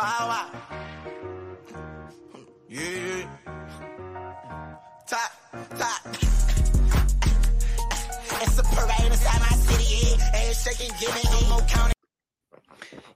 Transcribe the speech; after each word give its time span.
Bow 0.00 0.48
Yeah. 2.70 3.28
It's 8.40 8.58
a 8.58 8.62
parade 8.62 9.12
inside 9.12 9.40
my 9.40 9.48
city. 9.56 10.16
Shaking, 10.54 11.48
more 11.50 11.60
counting. 11.68 11.92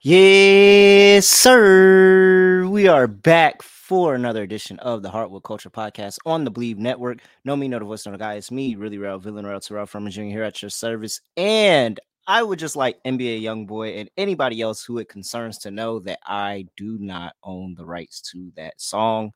Yes, 0.03 1.27
sir. 1.27 2.67
We 2.69 2.87
are 2.87 3.07
back 3.07 3.63
for 3.63 4.15
another 4.15 4.43
edition 4.43 4.79
of 4.81 5.01
the 5.03 5.09
Hardwood 5.09 5.45
Culture 5.45 5.71
Podcast 5.71 6.19
on 6.27 6.45
the 6.45 6.53
Bleav 6.53 6.77
Network. 6.77 7.21
No 7.47 7.57
me, 7.57 7.67
no 7.67 7.79
the 7.79 7.87
voice, 7.87 8.05
no 8.05 8.13
the 8.13 8.19
guy. 8.19 8.35
It's 8.35 8.51
me, 8.51 8.75
really 8.75 8.99
real 8.99 9.19
villain, 9.19 9.47
real 9.47 9.61
Terrell 9.61 9.87
from 9.87 10.11
Junior 10.11 10.33
here 10.33 10.43
at 10.45 10.61
your 10.61 10.69
service. 10.69 11.23
And 11.39 11.99
I 12.27 12.43
would 12.43 12.59
just 12.59 12.77
like 12.77 13.03
NBA 13.05 13.43
YoungBoy 13.43 14.01
and 14.01 14.11
anybody 14.17 14.63
else 14.63 14.83
who 14.83 14.99
it 14.99 15.09
concerns 15.09 15.59
to 15.59 15.71
know 15.71 15.99
that 16.01 16.21
I 16.25 16.67
do 16.77 16.99
not 16.99 17.35
own 17.43 17.75
the 17.75 17.85
rights 17.85 18.21
to 18.33 18.51
that 18.57 18.81
song. 18.81 19.33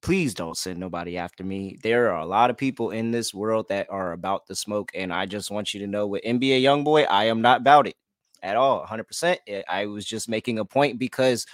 Please 0.00 0.34
don't 0.34 0.56
send 0.56 0.78
nobody 0.78 1.16
after 1.16 1.44
me. 1.44 1.78
There 1.82 2.10
are 2.12 2.20
a 2.20 2.26
lot 2.26 2.50
of 2.50 2.56
people 2.56 2.90
in 2.90 3.10
this 3.10 3.34
world 3.34 3.68
that 3.68 3.88
are 3.90 4.12
about 4.12 4.46
the 4.46 4.54
smoke, 4.54 4.90
and 4.94 5.12
I 5.12 5.26
just 5.26 5.50
want 5.50 5.74
you 5.74 5.80
to 5.80 5.86
know 5.86 6.06
with 6.06 6.24
NBA 6.24 6.62
YoungBoy, 6.62 7.06
I 7.08 7.24
am 7.24 7.40
not 7.40 7.60
about 7.60 7.86
it 7.86 7.96
at 8.42 8.56
all. 8.56 8.84
100%. 8.84 9.38
Eh, 9.46 9.62
I 9.68 9.86
was 9.86 10.04
just 10.04 10.28
making 10.28 10.58
a 10.58 10.64
point 10.64 10.98
because 10.98 11.46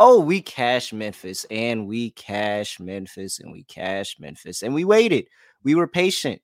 oh, 0.00 0.18
we 0.18 0.40
cash 0.42 0.92
Memphis 0.92 1.46
and 1.50 1.86
we 1.86 2.10
cash 2.10 2.80
Memphis 2.80 3.38
and 3.38 3.52
we 3.52 3.62
cash 3.64 4.16
Memphis 4.18 4.62
and 4.62 4.74
we 4.74 4.84
waited. 4.84 5.28
We 5.62 5.74
were 5.74 5.86
patient 5.86 6.42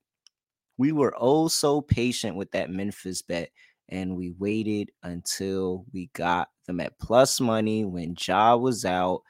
we 0.81 0.93
were 0.93 1.15
oh 1.19 1.47
so 1.47 1.83
patient 1.83 2.37
with 2.37 2.51
that 2.53 2.71
Memphis 2.71 3.21
bet, 3.21 3.51
and 3.91 4.17
we 4.17 4.31
waited 4.39 4.91
until 5.03 5.85
we 5.93 6.09
got 6.15 6.49
them 6.67 6.81
at 6.81 6.99
plus 6.99 7.39
money 7.39 7.85
when 7.85 8.17
Ja 8.19 8.57
was 8.57 8.87
out. 8.87 9.21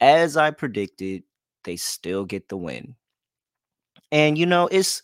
As 0.00 0.36
I 0.36 0.52
predicted, 0.52 1.24
they 1.64 1.74
still 1.74 2.24
get 2.24 2.48
the 2.48 2.56
win. 2.56 2.94
And 4.12 4.38
you 4.38 4.46
know, 4.46 4.68
it's 4.70 5.02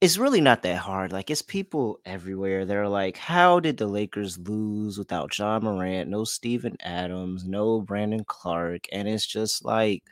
it's 0.00 0.16
really 0.16 0.40
not 0.40 0.62
that 0.62 0.78
hard. 0.78 1.12
Like 1.12 1.30
it's 1.30 1.42
people 1.42 2.00
everywhere. 2.06 2.64
They're 2.64 2.88
like, 2.88 3.18
how 3.18 3.60
did 3.60 3.76
the 3.76 3.86
Lakers 3.86 4.38
lose 4.38 4.96
without 4.96 5.38
Ja 5.38 5.60
Morant, 5.60 6.08
no 6.08 6.24
Steven 6.24 6.78
Adams, 6.80 7.44
no 7.44 7.82
Brandon 7.82 8.24
Clarke. 8.24 8.86
And 8.90 9.06
it's 9.06 9.26
just 9.26 9.66
like 9.66 10.02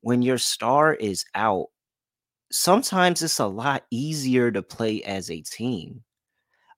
when 0.00 0.22
your 0.22 0.38
star 0.38 0.92
is 0.92 1.24
out, 1.36 1.68
sometimes 2.50 3.22
it's 3.22 3.38
a 3.38 3.46
lot 3.46 3.84
easier 3.90 4.50
to 4.50 4.62
play 4.62 5.02
as 5.02 5.30
a 5.30 5.40
team. 5.40 6.02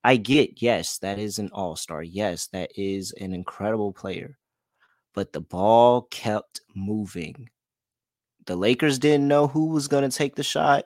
I 0.05 0.17
get, 0.17 0.61
yes, 0.61 0.99
that 0.99 1.19
is 1.19 1.39
an 1.39 1.51
all 1.53 1.77
star. 1.77 2.03
Yes, 2.03 2.49
that 2.49 2.73
is 2.77 3.13
an 3.13 3.33
incredible 3.33 3.93
player. 3.93 4.39
But 5.15 5.33
the 5.33 5.41
ball 5.41 6.03
kept 6.11 6.61
moving. 6.75 7.49
The 8.47 8.57
Lakers 8.57 8.99
didn't 8.99 9.29
know 9.29 9.47
who 9.47 9.67
was 9.67 9.89
going 9.89 10.09
to 10.09 10.17
take 10.17 10.35
the 10.35 10.43
shot. 10.43 10.85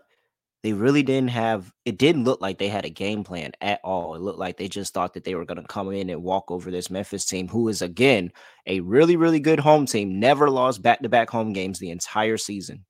They 0.62 0.72
really 0.72 1.02
didn't 1.02 1.30
have, 1.30 1.72
it 1.84 1.96
didn't 1.96 2.24
look 2.24 2.40
like 2.40 2.58
they 2.58 2.68
had 2.68 2.84
a 2.84 2.90
game 2.90 3.24
plan 3.24 3.52
at 3.60 3.80
all. 3.84 4.14
It 4.14 4.20
looked 4.20 4.38
like 4.38 4.56
they 4.56 4.68
just 4.68 4.92
thought 4.92 5.14
that 5.14 5.24
they 5.24 5.34
were 5.34 5.44
going 5.44 5.60
to 5.60 5.66
come 5.66 5.92
in 5.92 6.10
and 6.10 6.22
walk 6.22 6.50
over 6.50 6.70
this 6.70 6.90
Memphis 6.90 7.24
team, 7.24 7.46
who 7.48 7.68
is, 7.68 7.82
again, 7.82 8.32
a 8.66 8.80
really, 8.80 9.16
really 9.16 9.38
good 9.38 9.60
home 9.60 9.86
team, 9.86 10.18
never 10.18 10.50
lost 10.50 10.82
back 10.82 11.00
to 11.00 11.08
back 11.08 11.30
home 11.30 11.52
games 11.52 11.78
the 11.78 11.90
entire 11.90 12.36
season 12.36 12.84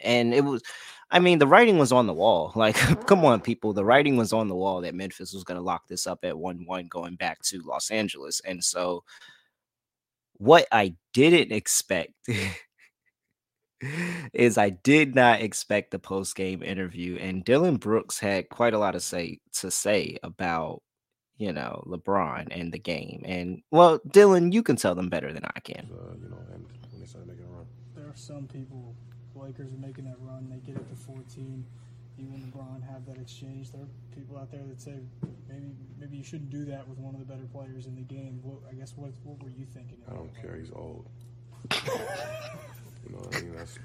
and 0.00 0.34
it 0.34 0.44
was 0.44 0.62
I 1.10 1.20
mean, 1.20 1.38
the 1.38 1.46
writing 1.46 1.78
was 1.78 1.92
on 1.92 2.06
the 2.06 2.14
wall. 2.14 2.52
Like, 2.54 2.74
come 3.06 3.24
on, 3.24 3.40
people. 3.40 3.72
The 3.72 3.84
writing 3.84 4.16
was 4.16 4.32
on 4.32 4.48
the 4.48 4.56
wall 4.56 4.80
that 4.80 4.94
Memphis 4.94 5.32
was 5.32 5.44
going 5.44 5.58
to 5.58 5.64
lock 5.64 5.86
this 5.86 6.06
up 6.06 6.20
at 6.24 6.38
1 6.38 6.64
1 6.66 6.88
going 6.88 7.14
back 7.14 7.42
to 7.42 7.62
Los 7.62 7.90
Angeles. 7.90 8.40
And 8.40 8.62
so, 8.62 9.04
what 10.34 10.66
I 10.72 10.94
didn't 11.12 11.52
expect 11.52 12.12
is 14.32 14.58
I 14.58 14.70
did 14.70 15.14
not 15.14 15.42
expect 15.42 15.92
the 15.92 15.98
post 15.98 16.34
game 16.34 16.62
interview. 16.62 17.16
And 17.16 17.44
Dillon 17.44 17.76
Brooks 17.76 18.18
had 18.18 18.48
quite 18.48 18.74
a 18.74 18.78
lot 18.78 18.92
to 18.92 19.00
say 19.00 19.38
to 19.54 19.70
say 19.70 20.18
about, 20.24 20.82
you 21.38 21.52
know, 21.52 21.84
LeBron 21.86 22.48
and 22.50 22.72
the 22.72 22.80
game. 22.80 23.22
And 23.24 23.62
well, 23.70 24.00
Dillon, 24.10 24.50
you 24.50 24.64
can 24.64 24.74
tell 24.74 24.96
them 24.96 25.08
better 25.08 25.32
than 25.32 25.44
I 25.44 25.60
can. 25.60 25.88
Uh, 25.92 26.14
you 26.20 26.28
know, 26.28 26.38
and 26.52 26.66
when 26.90 27.00
they 27.00 27.06
started 27.06 27.28
making 27.28 27.44
a 27.44 27.48
run, 27.48 27.66
there 27.94 28.06
are 28.06 28.16
some 28.16 28.48
people 28.48 28.96
Lakers 29.36 29.72
are 29.72 29.86
making 29.86 30.04
that 30.04 30.16
run. 30.20 30.48
They 30.50 30.58
get 30.66 30.80
it 30.80 30.88
to 30.88 30.96
14. 30.96 31.64
You 32.18 32.26
and 32.32 32.52
LeBron 32.52 32.82
have 32.90 33.04
that 33.06 33.20
exchange. 33.20 33.72
There 33.72 33.82
are 33.82 33.88
people 34.14 34.38
out 34.38 34.50
there 34.50 34.62
that 34.68 34.80
say 34.80 34.94
maybe 35.48 35.72
maybe 36.00 36.16
you 36.16 36.24
shouldn't 36.24 36.50
do 36.50 36.64
that 36.64 36.88
with 36.88 36.98
one 36.98 37.14
of 37.14 37.20
the 37.20 37.26
better 37.26 37.46
players 37.52 37.86
in 37.86 37.94
the 37.94 38.02
game. 38.02 38.40
What, 38.42 38.60
I 38.70 38.74
guess 38.74 38.94
what 38.96 39.10
what 39.24 39.42
were 39.42 39.50
you 39.50 39.66
thinking? 39.66 39.98
I 40.08 40.14
don't 40.14 40.34
care. 40.40 40.56
He's 40.56 40.70
old. 40.72 41.06
you 41.72 43.12
know, 43.12 43.22
I 43.32 43.40
mean 43.42 43.54
that's 43.54 43.78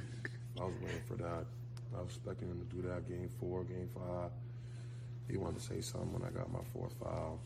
I 0.60 0.64
was 0.64 0.74
waiting 0.82 1.02
for 1.08 1.16
that. 1.16 1.46
I 1.94 2.02
was 2.02 2.16
expecting 2.16 2.48
him 2.48 2.66
to 2.66 2.76
do 2.76 2.82
that 2.88 3.08
game 3.10 3.30
four, 3.40 3.66
game 3.66 3.90
five. 3.94 4.32
He 5.30 5.38
wanted 5.38 5.60
to 5.60 5.66
say 5.66 5.82
something 5.82 6.14
when 6.14 6.24
I 6.24 6.30
got 6.30 6.52
my 6.52 6.64
fourth 6.74 6.94
foul. 7.02 7.40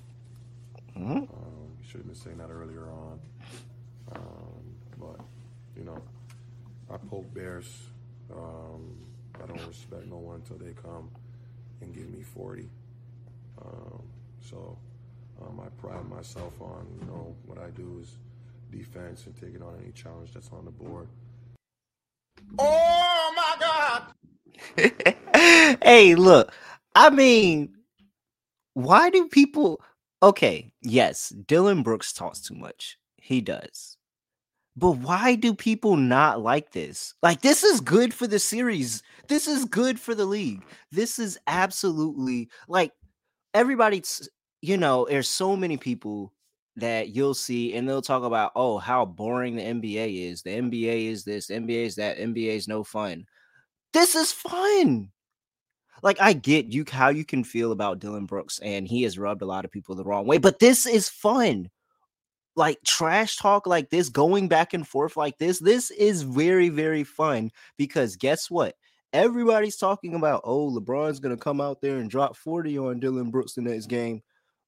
Mm-hmm. 0.97 1.17
Um, 1.17 1.77
he 1.81 1.87
should 1.87 2.01
have 2.01 2.07
been 2.07 2.16
saying 2.16 2.37
that 2.37 2.49
earlier 2.49 2.87
on. 2.89 3.19
Um, 4.13 4.75
but 4.99 5.19
you 5.75 5.83
know, 5.83 6.01
I 6.91 6.97
poke 6.97 7.33
bears 7.33 7.67
um, 8.33 8.97
I 9.41 9.47
don't 9.47 9.67
respect 9.67 10.07
no 10.07 10.17
one 10.17 10.35
until 10.35 10.57
they 10.57 10.73
come 10.73 11.09
and 11.81 11.93
give 11.93 12.09
me 12.09 12.21
40. 12.21 12.67
Um, 13.61 14.03
so 14.41 14.77
um, 15.41 15.59
I 15.59 15.69
pride 15.81 16.07
myself 16.09 16.53
on, 16.61 16.87
you 16.99 17.07
know, 17.07 17.35
what 17.45 17.57
I 17.57 17.69
do 17.71 17.99
is 18.01 18.17
defense 18.71 19.25
and 19.25 19.35
taking 19.35 19.61
on 19.61 19.75
any 19.81 19.91
challenge 19.91 20.33
that's 20.33 20.49
on 20.51 20.65
the 20.65 20.71
board. 20.71 21.07
Oh 22.59 23.33
my 23.35 23.55
God! 23.59 24.03
hey, 25.83 26.15
look, 26.15 26.53
I 26.93 27.09
mean, 27.09 27.73
why 28.73 29.09
do 29.09 29.27
people? 29.27 29.81
Okay, 30.21 30.71
yes, 30.81 31.29
Dillon 31.29 31.83
Brooks 31.83 32.13
talks 32.13 32.39
too 32.39 32.55
much. 32.55 32.97
He 33.17 33.41
does. 33.41 33.94
But 34.77 34.91
why 34.91 35.35
do 35.35 35.53
people 35.53 35.95
not 35.95 36.41
like 36.41 36.71
this? 36.71 37.13
Like, 37.23 37.41
this 37.41 37.63
is 37.63 37.79
good 37.79 38.13
for 38.13 38.27
the 38.27 38.39
series. 38.39 39.03
This 39.27 39.47
is 39.47 39.65
good 39.65 39.99
for 39.99 40.13
the 40.13 40.25
league. 40.25 40.63
This 40.91 41.17
is 41.17 41.37
absolutely 41.47 42.49
like 42.67 42.91
everybody's, 43.53 44.27
you 44.61 44.77
know, 44.77 45.07
there's 45.09 45.29
so 45.29 45.55
many 45.55 45.77
people 45.77 46.33
that 46.75 47.09
you'll 47.09 47.33
see 47.33 47.73
and 47.73 47.87
they'll 47.87 48.01
talk 48.01 48.23
about, 48.23 48.51
oh, 48.55 48.77
how 48.77 49.05
boring 49.05 49.55
the 49.55 49.61
NBA 49.61 50.29
is. 50.29 50.41
The 50.41 50.51
NBA 50.51 51.09
is 51.09 51.23
this, 51.23 51.47
NBA 51.47 51.85
is 51.85 51.95
that, 51.95 52.17
NBA 52.17 52.49
is 52.55 52.67
no 52.67 52.83
fun. 52.83 53.25
This 53.93 54.13
is 54.13 54.33
fun. 54.33 55.09
Like 56.03 56.19
I 56.19 56.33
get 56.33 56.65
you 56.67 56.83
how 56.91 57.09
you 57.09 57.23
can 57.23 57.45
feel 57.45 57.71
about 57.71 57.99
Dillon 57.99 58.25
Brooks, 58.25 58.59
and 58.59 58.85
he 58.85 59.03
has 59.03 59.17
rubbed 59.17 59.41
a 59.41 59.45
lot 59.45 59.63
of 59.63 59.71
people 59.71 59.95
the 59.95 60.03
wrong 60.03 60.27
way, 60.27 60.37
but 60.37 60.59
this 60.59 60.85
is 60.85 61.07
fun 61.07 61.69
like 62.55 62.79
trash 62.85 63.38
talk 63.38 63.67
like 63.67 63.89
this, 63.89 64.09
going 64.09 64.47
back 64.47 64.73
and 64.73 64.88
forth 64.88 65.17
like 65.17 65.38
this, 65.38 65.59
this 65.59 65.91
is 65.91 66.21
very, 66.21 66.69
very 66.69 67.03
fun 67.03 67.51
because 67.77 68.16
guess 68.16 68.49
what? 68.49 68.75
Everybody's 69.13 69.77
talking 69.77 70.13
about, 70.16 70.41
oh, 70.43 70.69
LeBron's 70.71 71.19
going 71.19 71.35
to 71.35 71.41
come 71.41 71.61
out 71.61 71.81
there 71.81 71.97
and 71.97 72.09
drop 72.09 72.35
40 72.35 72.77
on 72.77 72.99
Dillon 72.99 73.31
Brooks 73.31 73.53
the 73.53 73.61
next 73.61 73.85
game. 73.85 74.21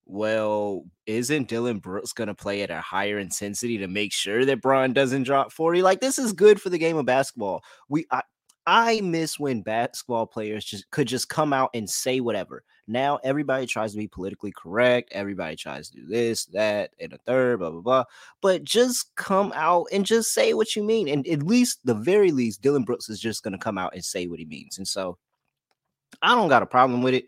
Well, 0.06 0.86
isn't 1.06 1.50
Dillon 1.50 1.80
Brooks 1.80 2.14
going 2.14 2.30
to 2.30 2.34
play 2.34 2.62
at 2.62 2.72
a 2.72 2.80
higher 2.80 3.20
intensity 3.20 3.78
to 3.80 3.88
make 3.88 4.14
sure 4.14 4.46
that 4.46 4.62
Bron 4.62 4.94
doesn't 4.94 5.24
drop 5.24 5.52
40? 5.52 5.81
Like, 5.81 6.00
this 6.00 6.18
is 6.18 6.31
good 6.31 6.62
for 6.62 6.69
the 6.69 6.78
game 6.78 6.96
of 6.96 7.06
basketball. 7.06 7.62
We, 7.90 8.06
I, 8.09 8.22
I 8.66 9.02
miss 9.02 9.38
when 9.38 9.64
basketball 9.64 10.25
players 10.25 10.64
just 10.64 10.90
could 10.92 11.08
just 11.08 11.28
come 11.28 11.52
out 11.52 11.72
and 11.74 11.90
say 11.90 12.22
whatever. 12.22 12.64
Now 12.88 13.20
everybody 13.24 13.66
tries 13.66 13.92
to 13.92 13.98
be 13.98 14.07
politically 14.07 14.54
correct. 14.56 15.12
Everybody 15.12 15.56
tries 15.56 15.89
to 15.89 15.98
do 15.98 16.07
this, 16.07 16.45
that, 16.48 16.92
and 17.00 17.12
a 17.12 17.18
third, 17.18 17.60
blah, 17.60 17.72
blah, 17.72 17.81
blah. 17.81 18.04
But 18.42 18.63
just 18.63 19.13
come 19.16 19.51
out 19.56 19.88
and 19.92 20.06
just 20.06 20.34
say 20.34 20.54
what 20.54 20.75
you 20.75 20.84
mean. 20.84 21.07
And 21.10 21.28
at 21.28 21.44
least, 21.44 21.80
the 21.84 21.94
very 21.94 22.31
least, 22.31 22.62
Dillon 22.62 22.84
Brooks 22.84 23.10
is 23.10 23.19
just 23.19 23.44
going 23.44 23.51
to 23.51 23.57
come 23.57 23.78
out 23.78 23.94
and 23.94 24.04
say 24.04 24.28
what 24.28 24.39
he 24.39 24.45
means. 24.45 24.78
And 24.78 24.88
so 24.88 25.18
I 26.22 26.34
don't 26.34 26.50
got 26.50 26.63
a 26.63 26.68
problem 26.68 27.04
with 27.04 27.13
it. 27.13 27.25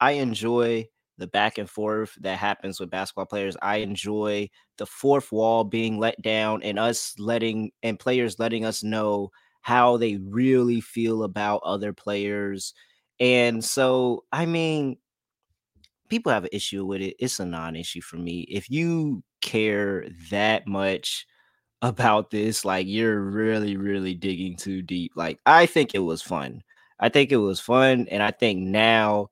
I 0.00 0.12
enjoy 0.12 0.88
the 1.16 1.26
back 1.26 1.58
and 1.58 1.68
forth 1.68 2.14
that 2.20 2.38
happens 2.38 2.78
with 2.80 2.90
basketball 2.90 3.26
players. 3.26 3.56
I 3.60 3.76
enjoy 3.76 4.48
the 4.78 4.86
fourth 4.86 5.30
wall 5.32 5.64
being 5.64 5.98
let 5.98 6.20
down 6.22 6.62
and 6.62 6.78
us 6.78 7.14
letting 7.18 7.72
and 7.82 7.98
players 7.98 8.38
letting 8.38 8.64
us 8.64 8.82
know 8.82 9.30
how 9.60 9.96
they 9.96 10.16
really 10.16 10.80
feel 10.80 11.24
about 11.24 11.60
other 11.64 11.92
players 11.92 12.72
and 13.20 13.64
so, 13.64 14.24
I 14.32 14.46
mean, 14.46 14.98
people 16.08 16.32
have 16.32 16.44
an 16.44 16.50
issue 16.52 16.84
with 16.84 17.00
it. 17.00 17.16
It's 17.18 17.40
a 17.40 17.46
non-issue 17.46 18.00
for 18.00 18.16
me. 18.16 18.40
If 18.42 18.70
you 18.70 19.22
care 19.40 20.06
that 20.30 20.66
much 20.66 21.26
about 21.82 22.30
this, 22.30 22.64
like 22.64 22.86
you're 22.88 23.20
really, 23.20 23.76
really 23.76 24.14
digging 24.14 24.56
too 24.56 24.82
deep. 24.82 25.12
Like, 25.16 25.38
I 25.46 25.66
think 25.66 25.94
it 25.94 26.00
was 26.00 26.22
fun. 26.22 26.62
I 27.00 27.08
think 27.08 27.30
it 27.32 27.36
was 27.36 27.60
fun. 27.60 28.08
And 28.10 28.22
I 28.22 28.32
think 28.32 28.60
now 28.60 29.30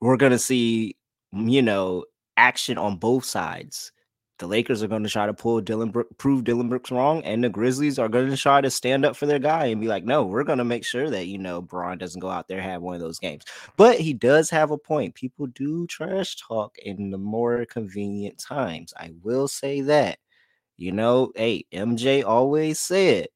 we're 0.00 0.16
gonna 0.16 0.38
see, 0.38 0.96
you 1.32 1.62
know, 1.62 2.04
action 2.36 2.78
on 2.78 2.96
both 2.96 3.24
sides. 3.24 3.92
The 4.38 4.46
Lakers 4.46 4.84
are 4.84 4.88
going 4.88 5.02
to 5.02 5.08
try 5.08 5.26
to 5.26 5.34
pull 5.34 5.60
Dillon 5.60 5.90
Brook, 5.90 6.06
prove 6.16 6.44
Dillon 6.44 6.68
Brooks 6.68 6.92
wrong, 6.92 7.22
and 7.24 7.42
the 7.42 7.48
Grizzlies 7.48 7.98
are 7.98 8.08
going 8.08 8.30
to 8.30 8.36
try 8.36 8.60
to 8.60 8.70
stand 8.70 9.04
up 9.04 9.16
for 9.16 9.26
their 9.26 9.40
guy 9.40 9.66
and 9.66 9.80
be 9.80 9.88
like, 9.88 10.04
no, 10.04 10.24
we're 10.24 10.44
going 10.44 10.58
to 10.58 10.64
make 10.64 10.84
sure 10.84 11.10
that 11.10 11.26
you 11.26 11.38
know 11.38 11.60
Bron 11.60 11.98
doesn't 11.98 12.20
go 12.20 12.30
out 12.30 12.46
there 12.46 12.60
have 12.60 12.80
one 12.80 12.94
of 12.94 13.00
those 13.00 13.18
games. 13.18 13.44
But 13.76 13.98
he 13.98 14.12
does 14.12 14.48
have 14.50 14.70
a 14.70 14.78
point. 14.78 15.16
People 15.16 15.48
do 15.48 15.88
trash 15.88 16.36
talk 16.36 16.78
in 16.78 17.10
the 17.10 17.18
more 17.18 17.64
convenient 17.64 18.38
times. 18.38 18.94
I 18.96 19.10
will 19.22 19.48
say 19.48 19.80
that. 19.82 20.18
You 20.76 20.92
know, 20.92 21.32
hey, 21.34 21.64
MJ 21.72 22.24
always 22.24 22.78
said, 22.78 23.26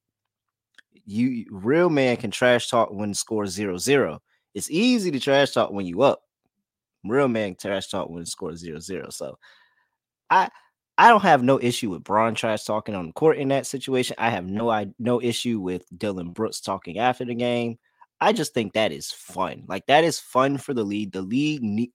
you 1.04 1.46
real 1.50 1.90
man 1.90 2.16
can 2.16 2.30
trash 2.30 2.68
talk 2.68 2.92
when 2.92 3.12
score 3.14 3.48
zero 3.48 3.76
zero. 3.76 4.22
It's 4.54 4.70
easy 4.70 5.10
to 5.10 5.18
trash 5.18 5.50
talk 5.50 5.72
when 5.72 5.84
you 5.84 6.02
up. 6.02 6.22
Real 7.04 7.26
man 7.26 7.56
trash 7.56 7.88
talk 7.88 8.08
when 8.08 8.24
score 8.24 8.54
zero 8.54 8.78
zero. 8.78 9.10
So 9.10 9.36
I 10.30 10.48
I 10.98 11.08
don't 11.08 11.22
have 11.22 11.42
no 11.42 11.58
issue 11.60 11.90
with 11.90 12.04
Bron 12.04 12.34
trash 12.34 12.64
talking 12.64 12.94
on 12.94 13.06
the 13.08 13.12
court 13.12 13.38
in 13.38 13.48
that 13.48 13.66
situation. 13.66 14.16
I 14.18 14.30
have 14.30 14.46
no 14.46 14.70
I 14.70 14.88
no 14.98 15.20
issue 15.20 15.58
with 15.58 15.84
Dillon 15.96 16.30
Brooks 16.30 16.60
talking 16.60 16.98
after 16.98 17.24
the 17.24 17.34
game. 17.34 17.78
I 18.20 18.32
just 18.32 18.54
think 18.54 18.74
that 18.74 18.92
is 18.92 19.10
fun. 19.10 19.64
Like 19.66 19.86
that 19.86 20.04
is 20.04 20.20
fun 20.20 20.58
for 20.58 20.74
the 20.74 20.84
league. 20.84 21.12
The 21.12 21.22
league 21.22 21.62
ne- 21.62 21.92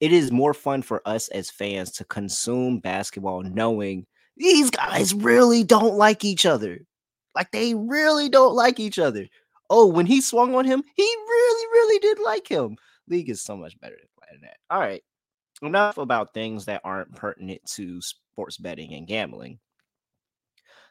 it 0.00 0.12
is 0.12 0.32
more 0.32 0.52
fun 0.52 0.82
for 0.82 1.00
us 1.06 1.28
as 1.28 1.50
fans 1.50 1.92
to 1.92 2.04
consume 2.04 2.80
basketball 2.80 3.42
knowing 3.42 4.06
these 4.36 4.70
guys 4.70 5.14
really 5.14 5.62
don't 5.62 5.94
like 5.94 6.24
each 6.24 6.44
other. 6.44 6.80
Like 7.34 7.50
they 7.52 7.74
really 7.74 8.28
don't 8.28 8.54
like 8.54 8.80
each 8.80 8.98
other. 8.98 9.26
Oh, 9.70 9.86
when 9.86 10.04
he 10.04 10.20
swung 10.20 10.54
on 10.54 10.64
him, 10.64 10.82
he 10.96 11.02
really, 11.02 11.66
really 11.72 11.98
did 12.00 12.18
like 12.18 12.46
him. 12.46 12.76
League 13.08 13.30
is 13.30 13.40
so 13.40 13.56
much 13.56 13.78
better 13.80 13.96
than 14.30 14.40
that. 14.42 14.56
All 14.70 14.80
right. 14.80 15.02
Enough 15.62 15.98
about 15.98 16.34
things 16.34 16.64
that 16.64 16.80
aren't 16.82 17.14
pertinent 17.14 17.64
to 17.74 18.00
sports 18.02 18.56
betting 18.56 18.94
and 18.94 19.06
gambling. 19.06 19.60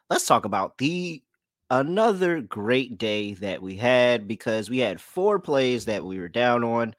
Let's 0.08 0.26
talk 0.26 0.46
about 0.46 0.78
the 0.78 1.22
another 1.70 2.40
great 2.40 2.98
day 2.98 3.34
that 3.34 3.62
we 3.62 3.76
had 3.76 4.26
because 4.26 4.70
we 4.70 4.78
had 4.78 5.00
four 5.00 5.38
plays 5.38 5.84
that 5.84 6.04
we 6.04 6.18
were 6.18 6.28
down 6.28 6.64
on. 6.64 6.94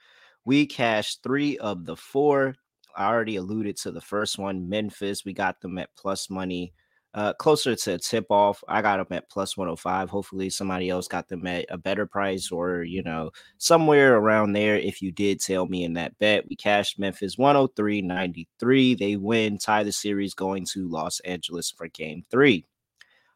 We 0.45 0.67
cashed 0.67 1.23
three 1.23 1.57
of 1.57 1.85
the 1.85 1.95
four. 1.95 2.55
I 2.95 3.07
already 3.07 3.37
alluded 3.37 3.77
to 3.77 3.91
the 3.91 4.01
first 4.01 4.37
one, 4.37 4.69
Memphis. 4.69 5.25
We 5.25 5.33
got 5.33 5.59
them 5.61 5.79
at 5.79 5.95
plus 5.95 6.29
money 6.29 6.73
uh, 7.13 7.33
closer 7.33 7.75
to 7.75 7.97
tip 7.99 8.25
off. 8.29 8.63
I 8.67 8.81
got 8.81 8.97
them 8.97 9.15
at 9.15 9.29
plus 9.29 9.55
105. 9.55 10.09
Hopefully, 10.09 10.49
somebody 10.49 10.89
else 10.89 11.07
got 11.07 11.27
them 11.27 11.45
at 11.45 11.65
a 11.69 11.77
better 11.77 12.07
price 12.07 12.51
or, 12.51 12.83
you 12.83 13.03
know, 13.03 13.31
somewhere 13.57 14.15
around 14.15 14.53
there. 14.53 14.77
If 14.77 15.01
you 15.01 15.11
did 15.11 15.39
tell 15.39 15.67
me 15.67 15.83
in 15.83 15.93
that 15.93 16.17
bet, 16.17 16.47
we 16.49 16.55
cashed 16.55 16.97
Memphis 16.97 17.35
103.93. 17.35 18.97
They 18.97 19.15
win, 19.15 19.57
tie 19.57 19.83
the 19.83 19.91
series 19.91 20.33
going 20.33 20.65
to 20.73 20.87
Los 20.87 21.19
Angeles 21.21 21.69
for 21.69 21.87
game 21.87 22.23
three. 22.31 22.65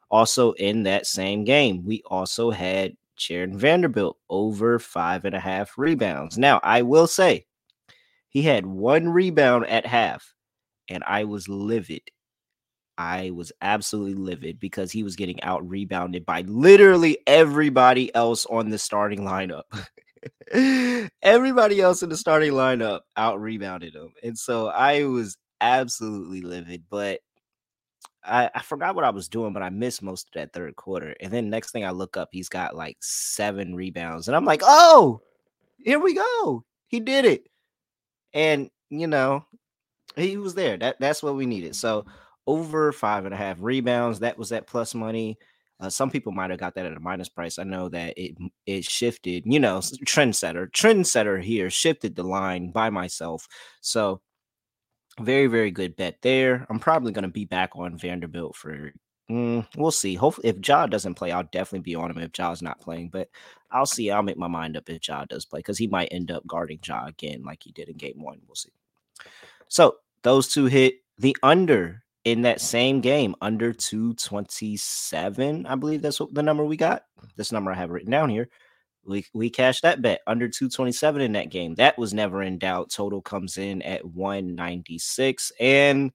Also, 0.09 0.53
in 0.53 0.83
that 0.83 1.05
same 1.05 1.43
game, 1.43 1.83
we 1.85 2.01
also 2.05 2.49
had 2.49 2.93
Jarred 3.15 3.55
Vanderbilt 3.55 4.17
over 4.29 4.79
five 4.79 5.25
and 5.25 5.35
a 5.35 5.39
half 5.39 5.77
rebounds. 5.77 6.37
Now, 6.37 6.59
I 6.63 6.81
will 6.81 7.07
say 7.07 7.45
he 8.29 8.41
had 8.41 8.65
one 8.65 9.09
rebound 9.09 9.67
at 9.67 9.85
half, 9.85 10.33
and 10.89 11.03
I 11.05 11.25
was 11.25 11.49
livid 11.49 12.01
I 12.97 13.31
was 13.31 13.51
absolutely 13.61 14.15
livid 14.15 14.59
because 14.59 14.91
he 14.91 15.03
was 15.03 15.15
getting 15.15 15.41
out 15.43 15.67
rebounded 15.67 16.25
by 16.25 16.41
literally 16.41 17.19
everybody 17.27 18.13
else 18.15 18.45
on 18.47 18.69
the 18.69 18.79
starting 18.79 19.21
lineup. 19.21 19.63
everybody 21.21 21.79
else 21.79 22.01
in 22.01 22.09
the 22.09 22.17
starting 22.17 22.53
lineup 22.53 23.01
out 23.15 23.39
rebounded 23.39 23.93
him. 23.93 24.13
And 24.23 24.37
so 24.37 24.67
I 24.67 25.05
was 25.05 25.37
absolutely 25.61 26.41
livid, 26.41 26.83
but 26.89 27.19
I, 28.23 28.49
I 28.53 28.61
forgot 28.61 28.95
what 28.95 29.05
I 29.05 29.11
was 29.11 29.29
doing, 29.29 29.53
but 29.53 29.63
I 29.63 29.69
missed 29.69 30.01
most 30.01 30.27
of 30.27 30.33
that 30.33 30.53
third 30.53 30.75
quarter. 30.75 31.15
And 31.21 31.31
then 31.31 31.49
next 31.49 31.71
thing 31.71 31.85
I 31.85 31.91
look 31.91 32.17
up, 32.17 32.29
he's 32.31 32.49
got 32.49 32.75
like 32.75 32.97
seven 32.99 33.75
rebounds. 33.75 34.27
And 34.27 34.35
I'm 34.35 34.45
like, 34.45 34.61
oh, 34.63 35.21
here 35.77 35.99
we 35.99 36.15
go. 36.15 36.63
He 36.87 36.99
did 36.99 37.25
it. 37.25 37.47
And 38.33 38.69
you 38.89 39.07
know, 39.07 39.45
he 40.15 40.37
was 40.37 40.55
there. 40.55 40.77
That 40.77 40.97
that's 40.99 41.21
what 41.21 41.35
we 41.35 41.45
needed. 41.45 41.75
So 41.75 42.05
over 42.47 42.91
five 42.91 43.25
and 43.25 43.33
a 43.33 43.37
half 43.37 43.57
rebounds. 43.59 44.19
That 44.19 44.37
was 44.37 44.51
at 44.51 44.65
plus 44.65 44.95
money. 44.95 45.37
Uh, 45.79 45.89
some 45.89 46.09
people 46.09 46.31
might 46.31 46.49
have 46.49 46.59
got 46.59 46.73
that 46.73 46.87
at 46.87 46.97
a 46.97 46.99
minus 46.99 47.29
price. 47.29 47.59
I 47.59 47.63
know 47.63 47.87
that 47.89 48.17
it 48.17 48.35
it 48.65 48.83
shifted. 48.83 49.43
You 49.45 49.59
know, 49.59 49.77
trendsetter, 49.77 50.71
trendsetter 50.71 51.41
here 51.43 51.69
shifted 51.69 52.15
the 52.15 52.23
line 52.23 52.71
by 52.71 52.89
myself. 52.89 53.47
So 53.81 54.21
very 55.19 55.47
very 55.47 55.69
good 55.71 55.95
bet 55.95 56.17
there. 56.21 56.65
I'm 56.69 56.79
probably 56.79 57.11
going 57.11 57.23
to 57.23 57.29
be 57.29 57.45
back 57.45 57.71
on 57.75 57.97
Vanderbilt 57.97 58.55
for. 58.55 58.91
Mm, 59.29 59.67
we'll 59.75 59.91
see. 59.91 60.15
Hopefully, 60.15 60.47
if 60.47 60.65
Ja 60.65 60.87
doesn't 60.87 61.15
play, 61.15 61.33
I'll 61.33 61.43
definitely 61.51 61.81
be 61.81 61.95
on 61.95 62.09
him. 62.09 62.17
If 62.17 62.31
Ja's 62.31 62.61
not 62.61 62.79
playing, 62.79 63.09
but 63.09 63.27
I'll 63.69 63.85
see. 63.85 64.09
I'll 64.09 64.23
make 64.23 64.37
my 64.37 64.47
mind 64.47 64.77
up 64.77 64.89
if 64.89 65.05
Ja 65.05 65.25
does 65.25 65.43
play 65.45 65.59
because 65.59 65.77
he 65.77 65.87
might 65.87 66.07
end 66.11 66.31
up 66.31 66.47
guarding 66.47 66.79
Ja 66.81 67.05
again, 67.07 67.43
like 67.43 67.61
he 67.61 67.73
did 67.73 67.89
in 67.89 67.97
Game 67.97 68.23
One. 68.23 68.39
We'll 68.47 68.55
see. 68.55 68.71
So 69.67 69.97
those 70.23 70.47
two 70.47 70.65
hit 70.65 71.01
the 71.17 71.35
under 71.43 72.03
in 72.27 72.41
that 72.41 72.59
same 72.59 72.99
game 72.99 73.33
under 73.39 73.71
227 73.71 75.65
i 75.65 75.75
believe 75.75 76.01
that's 76.01 76.19
what 76.19 76.33
the 76.33 76.43
number 76.43 76.65
we 76.65 76.75
got? 76.75 77.03
This 77.37 77.53
number 77.53 77.71
i 77.71 77.75
have 77.75 77.89
written 77.89 78.11
down 78.11 78.29
here. 78.29 78.49
We 79.05 79.25
we 79.33 79.49
cashed 79.49 79.83
that 79.83 80.01
bet 80.01 80.19
under 80.27 80.49
227 80.49 81.21
in 81.21 81.31
that 81.31 81.49
game. 81.49 81.75
That 81.75 81.97
was 81.97 82.13
never 82.13 82.43
in 82.43 82.57
doubt. 82.57 82.91
Total 82.91 83.21
comes 83.21 83.57
in 83.57 83.81
at 83.83 84.03
196 84.03 85.53
and 85.61 86.11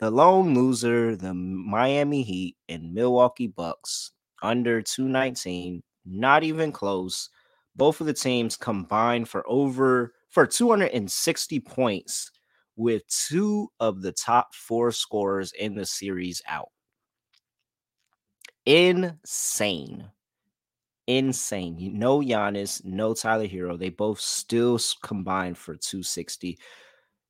the 0.00 0.10
lone 0.10 0.54
loser 0.54 1.16
the 1.16 1.32
miami 1.32 2.22
heat 2.22 2.56
and 2.68 2.92
milwaukee 2.92 3.46
bucks 3.46 4.12
under 4.42 4.82
219 4.82 5.82
not 6.04 6.44
even 6.44 6.72
close. 6.72 7.30
Both 7.74 8.02
of 8.02 8.06
the 8.06 8.12
teams 8.12 8.58
combined 8.58 9.30
for 9.30 9.42
over 9.48 10.12
for 10.28 10.46
260 10.46 11.60
points 11.60 12.30
with 12.76 13.02
two 13.08 13.68
of 13.80 14.02
the 14.02 14.12
top 14.12 14.54
four 14.54 14.92
scorers 14.92 15.52
in 15.52 15.74
the 15.74 15.86
series 15.86 16.42
out. 16.48 16.70
Insane. 18.66 20.10
Insane. 21.06 21.98
Know 21.98 22.20
Giannis, 22.20 22.84
no 22.84 23.12
Tyler 23.14 23.46
Herro. 23.46 23.78
They 23.78 23.90
both 23.90 24.20
still 24.20 24.78
combined 25.02 25.58
for 25.58 25.76
260. 25.76 26.58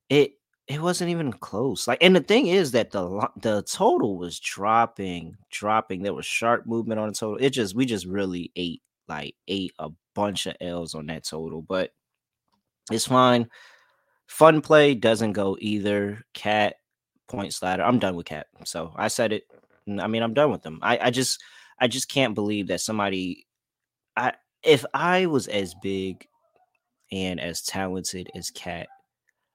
It 0.09 0.33
it 0.67 0.81
wasn't 0.81 1.11
even 1.11 1.31
close. 1.31 1.87
Like, 1.87 2.01
and 2.01 2.15
the 2.15 2.21
thing 2.21 2.47
is 2.47 2.71
that 2.71 2.91
the 2.91 3.29
the 3.41 3.61
total 3.63 4.17
was 4.17 4.39
dropping, 4.39 5.37
dropping. 5.51 6.01
There 6.01 6.13
was 6.13 6.25
sharp 6.25 6.65
movement 6.65 6.99
on 6.99 7.09
the 7.09 7.15
total. 7.15 7.37
It 7.39 7.51
just 7.51 7.75
we 7.75 7.85
just 7.85 8.05
really 8.05 8.51
ate 8.55 8.81
like 9.07 9.35
ate 9.47 9.73
a 9.79 9.89
bunch 10.15 10.47
of 10.47 10.55
L's 10.61 10.95
on 10.95 11.07
that 11.07 11.25
total, 11.25 11.61
but 11.61 11.91
it's 12.91 13.07
fine. 13.07 13.49
Fun 14.27 14.61
play 14.61 14.95
doesn't 14.95 15.33
go 15.33 15.57
either. 15.59 16.23
KAT 16.33 16.75
point 17.27 17.55
ladder. 17.61 17.83
I'm 17.83 17.99
done 17.99 18.15
with 18.15 18.25
KAT. 18.25 18.47
So 18.65 18.93
I 18.95 19.07
said 19.07 19.33
it. 19.33 19.43
I 19.87 20.07
mean, 20.07 20.23
I'm 20.23 20.33
done 20.33 20.51
with 20.51 20.63
them. 20.63 20.79
I, 20.81 20.97
I 20.97 21.09
just 21.11 21.41
I 21.79 21.87
just 21.87 22.09
can't 22.09 22.35
believe 22.35 22.67
that 22.67 22.81
somebody 22.81 23.45
I 24.17 24.33
if 24.63 24.85
I 24.93 25.27
was 25.27 25.47
as 25.47 25.75
big 25.75 26.27
and 27.11 27.39
as 27.39 27.61
talented 27.61 28.29
as 28.35 28.49
KAT, 28.49 28.87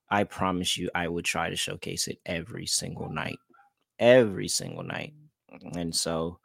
I 0.08 0.24
promise 0.24 0.76
you 0.76 0.90
I 0.94 1.08
would 1.08 1.24
try 1.24 1.50
to 1.50 1.56
showcase 1.56 2.06
it 2.06 2.18
every 2.24 2.66
single 2.66 3.10
night. 3.10 3.38
Every 3.98 4.48
single 4.48 4.84
night. 4.84 5.14
Mm. 5.52 5.76
And 5.76 5.94
so 5.94 6.38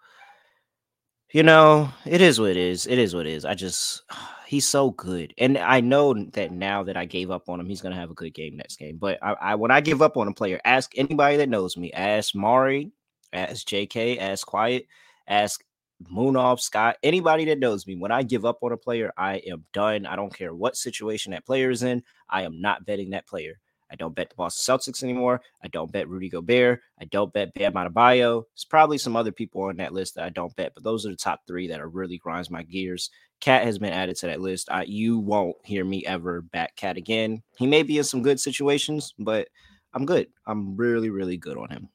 you 1.34 1.44
know, 1.44 1.89
it 2.05 2.22
is 2.22 2.39
what 2.39 2.51
it 2.51 2.58
is. 2.58 2.88
It 2.88 2.98
is 2.98 3.13
what 3.13 3.27
it 3.27 3.34
is. 3.34 3.46
I 3.46 3.55
just 3.55 4.03
he's 4.48 4.68
so 4.68 4.92
good, 4.92 5.34
and 5.38 5.58
I 5.58 5.82
know 5.82 6.14
that 6.14 6.52
now 6.52 6.84
that 6.84 6.98
I 6.98 7.06
gave 7.06 7.32
up 7.32 7.50
on 7.50 7.60
him, 7.60 7.68
he's 7.68 7.82
gonna 7.82 7.96
have 7.96 8.12
a 8.12 8.16
good 8.16 8.34
game 8.34 8.58
next 8.58 8.78
game. 8.78 8.98
But 8.98 9.20
I, 9.22 9.34
I 9.34 9.56
when 9.56 9.72
I 9.72 9.82
give 9.82 10.02
up 10.02 10.18
on 10.18 10.28
a 10.28 10.34
player, 10.34 10.60
ask 10.66 10.92
anybody 10.98 11.38
that 11.38 11.50
knows 11.50 11.78
me. 11.78 11.92
Ask 11.94 12.36
Mari, 12.36 12.92
ask 13.34 13.66
J.K., 13.68 14.20
ask 14.20 14.46
Quiet, 14.46 14.88
ask 15.28 15.64
Moonoff, 16.12 16.60
Scott, 16.60 16.98
anybody 17.04 17.46
that 17.46 17.60
knows 17.60 17.88
me. 17.88 17.96
When 17.96 18.12
I 18.12 18.24
give 18.24 18.46
up 18.46 18.60
on 18.62 18.72
a 18.72 18.78
player, 18.78 19.12
I 19.18 19.38
am 19.48 19.66
done. 19.74 20.06
I 20.06 20.16
don't 20.16 20.36
care 20.36 20.54
what 20.54 20.75
situation 20.75 21.32
that 21.32 21.46
player 21.46 21.70
is 21.70 21.84
in. 21.84 22.04
I 22.30 22.44
am 22.44 22.62
not 22.62 22.86
betting 22.86 23.12
that 23.12 23.28
player. 23.28 23.60
I 23.92 23.96
don't 23.96 24.15
bet 24.15 24.30
the 24.30 24.36
Boston 24.36 24.77
Celtics 24.77 25.04
anymore. 25.04 25.42
I 25.63 25.68
don't 25.68 25.92
bet 25.92 26.10
Rudy 26.10 26.30
Gobert. 26.30 26.82
I 27.00 27.06
don't 27.06 27.32
bet 27.32 27.54
Bam 27.54 27.74
Adebayo. 27.74 28.44
There's 28.54 28.65
probably 28.65 28.98
some 28.98 29.15
other 29.15 29.32
people 29.32 29.62
on 29.63 29.77
that 29.77 29.94
list 29.94 30.15
that 30.15 30.25
I 30.25 30.30
don't 30.30 30.56
bet, 30.56 30.74
but 30.74 30.84
those 30.84 31.06
are 31.06 31.10
the 31.10 31.15
top 31.15 31.42
three 31.48 31.68
that 31.68 31.80
are 31.80 31.88
really 31.88 32.18
grinds 32.18 32.50
my 32.50 32.63
gears. 32.63 33.10
KAT 33.42 33.63
has 33.63 33.77
been 33.77 33.94
added 33.94 34.15
to 34.18 34.27
that 34.27 34.42
list. 34.42 34.70
I, 34.72 34.84
you 34.84 35.20
won't 35.20 35.56
hear 35.63 35.86
me 35.86 36.06
ever 36.06 36.42
back 36.42 36.75
KAT 36.75 36.98
again. 36.98 37.44
He 37.58 37.68
may 37.68 37.84
be 37.84 37.98
in 37.98 38.04
some 38.04 38.24
good 38.24 38.39
situations, 38.39 39.13
but 39.20 39.48
I'm 39.94 40.06
good. 40.06 40.27
I'm 40.48 40.75
really, 40.75 41.10
really 41.10 41.38
good 41.38 41.58
on 41.58 41.70
him. 41.70 41.89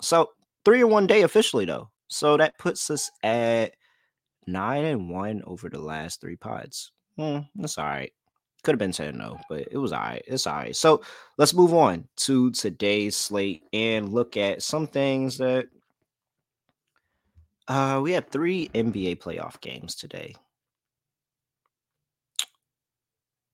So 0.00 0.30
three 0.64 0.80
in 0.80 0.90
one 0.90 1.06
day 1.06 1.22
officially 1.22 1.64
though. 1.64 1.90
So 2.08 2.36
that 2.36 2.58
puts 2.58 2.90
us 2.90 3.10
at 3.22 3.74
nine 4.46 4.84
and 4.84 5.10
one 5.10 5.42
over 5.46 5.68
the 5.68 5.78
last 5.78 6.20
three 6.20 6.36
pods. 6.36 6.92
Hmm, 7.16 7.40
that's 7.54 7.78
all 7.78 7.84
right. 7.84 8.12
Could 8.62 8.72
have 8.72 8.78
been 8.78 8.92
10 8.92 9.16
no, 9.16 9.38
but 9.48 9.68
it 9.70 9.78
was 9.78 9.92
all 9.92 10.00
right. 10.00 10.22
It's 10.26 10.46
all 10.46 10.56
right. 10.56 10.76
So 10.76 11.02
let's 11.38 11.54
move 11.54 11.72
on 11.72 12.06
to 12.18 12.50
today's 12.50 13.16
slate 13.16 13.62
and 13.72 14.12
look 14.12 14.36
at 14.36 14.62
some 14.62 14.86
things 14.86 15.38
that 15.38 15.66
uh 17.68 18.00
we 18.02 18.12
have 18.12 18.28
three 18.28 18.68
NBA 18.74 19.18
playoff 19.18 19.60
games 19.60 19.94
today. 19.94 20.34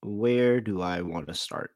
Where 0.03 0.61
do 0.61 0.81
I 0.81 1.01
want 1.01 1.27
to 1.27 1.33
start? 1.33 1.71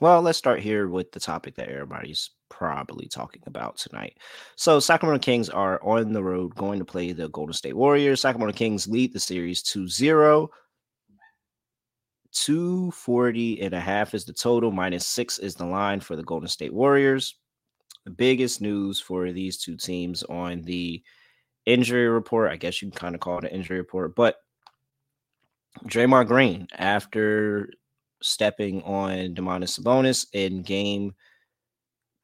Well, 0.00 0.22
let's 0.22 0.38
start 0.38 0.60
here 0.60 0.88
with 0.88 1.12
the 1.12 1.20
topic 1.20 1.54
that 1.54 1.68
everybody's 1.68 2.30
probably 2.50 3.06
talking 3.06 3.42
about 3.46 3.76
tonight. 3.76 4.18
So, 4.56 4.80
Sacramento 4.80 5.22
Kings 5.22 5.48
are 5.48 5.80
on 5.84 6.12
the 6.12 6.22
road 6.22 6.54
going 6.56 6.78
to 6.80 6.84
play 6.84 7.12
the 7.12 7.28
Golden 7.28 7.52
State 7.52 7.76
Warriors. 7.76 8.20
Sacramento 8.20 8.56
Kings 8.56 8.88
lead 8.88 9.12
the 9.12 9.20
series 9.20 9.62
2 9.62 9.86
0. 9.86 10.50
240 12.34 13.62
and 13.62 13.74
a 13.74 13.80
half 13.80 14.14
is 14.14 14.24
the 14.24 14.32
total, 14.32 14.70
minus 14.70 15.06
six 15.06 15.38
is 15.38 15.54
the 15.54 15.64
line 15.64 16.00
for 16.00 16.16
the 16.16 16.22
Golden 16.22 16.48
State 16.48 16.74
Warriors. 16.74 17.36
The 18.04 18.10
biggest 18.10 18.60
news 18.60 19.00
for 19.00 19.32
these 19.32 19.56
two 19.58 19.76
teams 19.76 20.22
on 20.24 20.62
the 20.62 21.02
injury 21.64 22.08
report, 22.08 22.50
I 22.50 22.56
guess 22.56 22.82
you 22.82 22.90
can 22.90 22.98
kind 22.98 23.14
of 23.14 23.20
call 23.20 23.38
it 23.38 23.44
an 23.44 23.50
injury 23.50 23.78
report, 23.78 24.14
but 24.14 24.36
Draymond 25.86 26.26
Green, 26.26 26.68
after 26.76 27.70
stepping 28.22 28.82
on 28.82 29.34
Domantas 29.34 29.78
Sabonis 29.78 30.26
in 30.32 30.62
game 30.62 31.14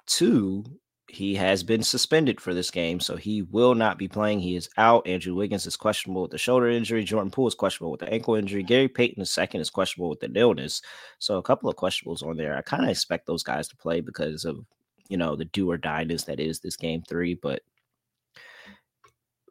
two 0.06 0.64
he 1.10 1.34
has 1.34 1.62
been 1.62 1.82
suspended 1.82 2.40
for 2.40 2.54
this 2.54 2.70
game, 2.70 3.00
so 3.00 3.16
he 3.16 3.42
will 3.42 3.74
not 3.74 3.98
be 3.98 4.08
playing. 4.08 4.40
He 4.40 4.56
is 4.56 4.68
out. 4.76 5.06
Andrew 5.06 5.34
Wiggins 5.34 5.66
is 5.66 5.76
questionable 5.76 6.22
with 6.22 6.30
the 6.30 6.38
shoulder 6.38 6.68
injury. 6.68 7.04
Jordan 7.04 7.30
Poole 7.30 7.48
is 7.48 7.54
questionable 7.54 7.90
with 7.90 8.00
the 8.00 8.12
ankle 8.12 8.34
injury. 8.34 8.62
Gary 8.62 8.88
Payton 8.88 9.22
II 9.22 9.60
is 9.60 9.70
questionable 9.70 10.10
with 10.10 10.20
the 10.20 10.30
illness. 10.34 10.80
So 11.18 11.38
a 11.38 11.42
couple 11.42 11.68
of 11.68 11.76
questionables 11.76 12.22
on 12.22 12.36
there. 12.36 12.56
I 12.56 12.62
kind 12.62 12.84
of 12.84 12.90
expect 12.90 13.26
those 13.26 13.42
guys 13.42 13.68
to 13.68 13.76
play 13.76 14.00
because 14.00 14.44
of 14.44 14.64
you 15.08 15.16
know 15.16 15.36
the 15.36 15.46
do 15.46 15.70
or 15.70 15.78
dieness 15.78 16.24
that 16.26 16.40
is 16.40 16.60
this 16.60 16.76
game 16.76 17.02
three. 17.08 17.34
But 17.34 17.62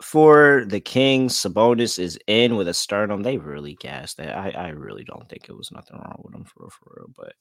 for 0.01 0.63
the 0.65 0.79
Kings, 0.79 1.35
Sabonis 1.35 1.99
is 1.99 2.17
in 2.27 2.55
with 2.55 2.67
a 2.67 2.73
sternum. 2.73 3.21
They 3.21 3.37
really 3.37 3.75
gassed 3.75 4.17
that. 4.17 4.35
I, 4.37 4.49
I 4.51 4.67
really 4.69 5.03
don't 5.03 5.27
think 5.27 5.49
it 5.49 5.57
was 5.57 5.71
nothing 5.71 5.97
wrong 5.97 6.21
with 6.23 6.33
him 6.33 6.45
for 6.45 6.63
real, 6.63 6.69
for 6.69 6.93
real. 6.95 7.11
But 7.15 7.33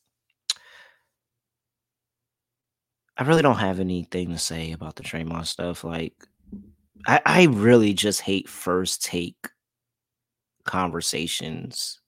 I 3.19 3.25
really 3.25 3.43
don't 3.43 3.57
have 3.57 3.81
anything 3.81 4.31
to 4.31 4.39
say 4.39 4.73
about 4.73 4.95
the 4.95 5.03
Draymond 5.03 5.47
stuff. 5.47 5.83
Like, 5.83 6.15
I, 7.07 7.21
I 7.27 7.43
really 7.45 7.93
just 7.93 8.21
hate 8.21 8.49
first 8.49 9.05
take 9.05 9.49
conversations. 10.65 12.01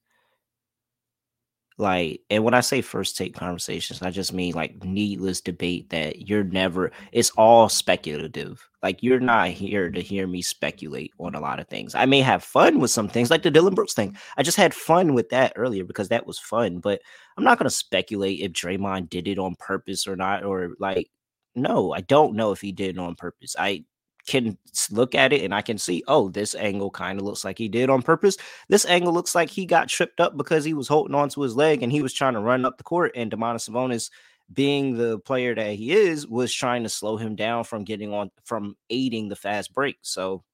Like, 1.81 2.21
and 2.29 2.45
when 2.45 2.53
I 2.53 2.61
say 2.61 2.83
first 2.83 3.17
take 3.17 3.35
conversations, 3.35 4.03
I 4.03 4.11
just 4.11 4.35
mean 4.35 4.53
like 4.53 4.85
needless 4.85 5.41
debate 5.41 5.89
that 5.91 6.29
you're 6.29 6.45
never, 6.45 6.93
it's 7.13 7.31
all 7.31 7.71
speculative. 7.71 8.69
Like, 8.83 9.03
you're 9.03 9.19
not 9.19 9.49
here 9.49 9.91
to 9.91 10.01
hear 10.01 10.27
me 10.27 10.43
speculate 10.43 11.13
on 11.19 11.35
a 11.35 11.41
lot 11.41 11.59
of 11.59 11.69
things. 11.69 11.95
I 11.95 12.05
may 12.05 12.21
have 12.21 12.45
fun 12.45 12.81
with 12.81 12.91
some 12.91 13.09
things, 13.09 13.31
like 13.31 13.43
the 13.43 13.51
Dillon 13.51 13.75
Brooks 13.75 13.95
thing. 13.95 14.17
I 14.37 14.43
just 14.43 14.59
had 14.59 14.75
fun 14.75 15.15
with 15.15 15.31
that 15.31 15.55
earlier 15.57 15.85
because 15.85 16.09
that 16.11 16.27
was 16.27 16.39
fun, 16.39 16.81
but 16.81 17.01
I'm 17.39 17.45
not 17.45 17.59
going 17.59 17.65
to 17.65 17.71
speculate 17.71 18.41
if 18.41 18.53
Draymond 18.53 19.09
did 19.09 19.27
it 19.27 19.39
on 19.39 19.55
purpose 19.59 20.07
or 20.07 20.17
not, 20.17 20.45
or 20.45 20.73
like, 20.79 21.11
no, 21.55 21.93
I 21.93 22.03
don't 22.03 22.37
know 22.37 22.53
if 22.53 22.61
he 22.61 22.73
did 22.73 22.97
it 22.97 22.99
on 23.01 23.15
purpose. 23.17 23.57
I 23.59 23.85
can 24.31 24.57
look 24.93 25.17
at 25.17 25.33
it 25.33 25.43
and 25.43 25.53
I 25.53 25.61
can 25.61 25.77
see, 25.77 26.05
oh, 26.07 26.29
this 26.29 26.55
angle 26.55 26.91
kind 26.91 27.19
of 27.19 27.27
looks 27.27 27.45
like 27.45 27.59
he 27.59 27.69
did 27.69 27.91
on 27.91 28.01
purpose. 28.01 28.37
This 28.69 28.87
angle 28.87 29.13
looks 29.13 29.35
like 29.35 29.51
he 29.51 29.67
got 29.67 29.89
tripped 29.89 30.21
up 30.21 30.37
because 30.37 30.65
he 30.65 30.73
was 30.73 30.87
holding 30.87 31.17
onto 31.17 31.41
his 31.41 31.57
leg 31.57 31.83
and 31.83 31.91
he 31.91 32.01
was 32.01 32.15
trying 32.15 32.35
to 32.35 32.41
run 32.41 32.65
up 32.65 32.79
the 32.79 32.85
court. 32.85 33.11
And 33.17 33.31
Domantas 33.31 33.69
Sabonis, 33.69 34.09
being 34.53 34.97
the 34.97 35.19
player 35.19 35.55
that 35.57 35.75
he 35.75 35.91
is, 35.91 36.29
was 36.29 36.55
trying 36.55 36.85
to 36.85 36.89
slow 36.89 37.17
him 37.17 37.35
down 37.35 37.65
from 37.65 37.83
getting 37.83 38.15
on 38.15 38.31
from 38.45 38.77
aiding 38.89 39.29
the 39.29 39.37
fast 39.37 39.75
break. 39.75 39.97
So 40.03 40.45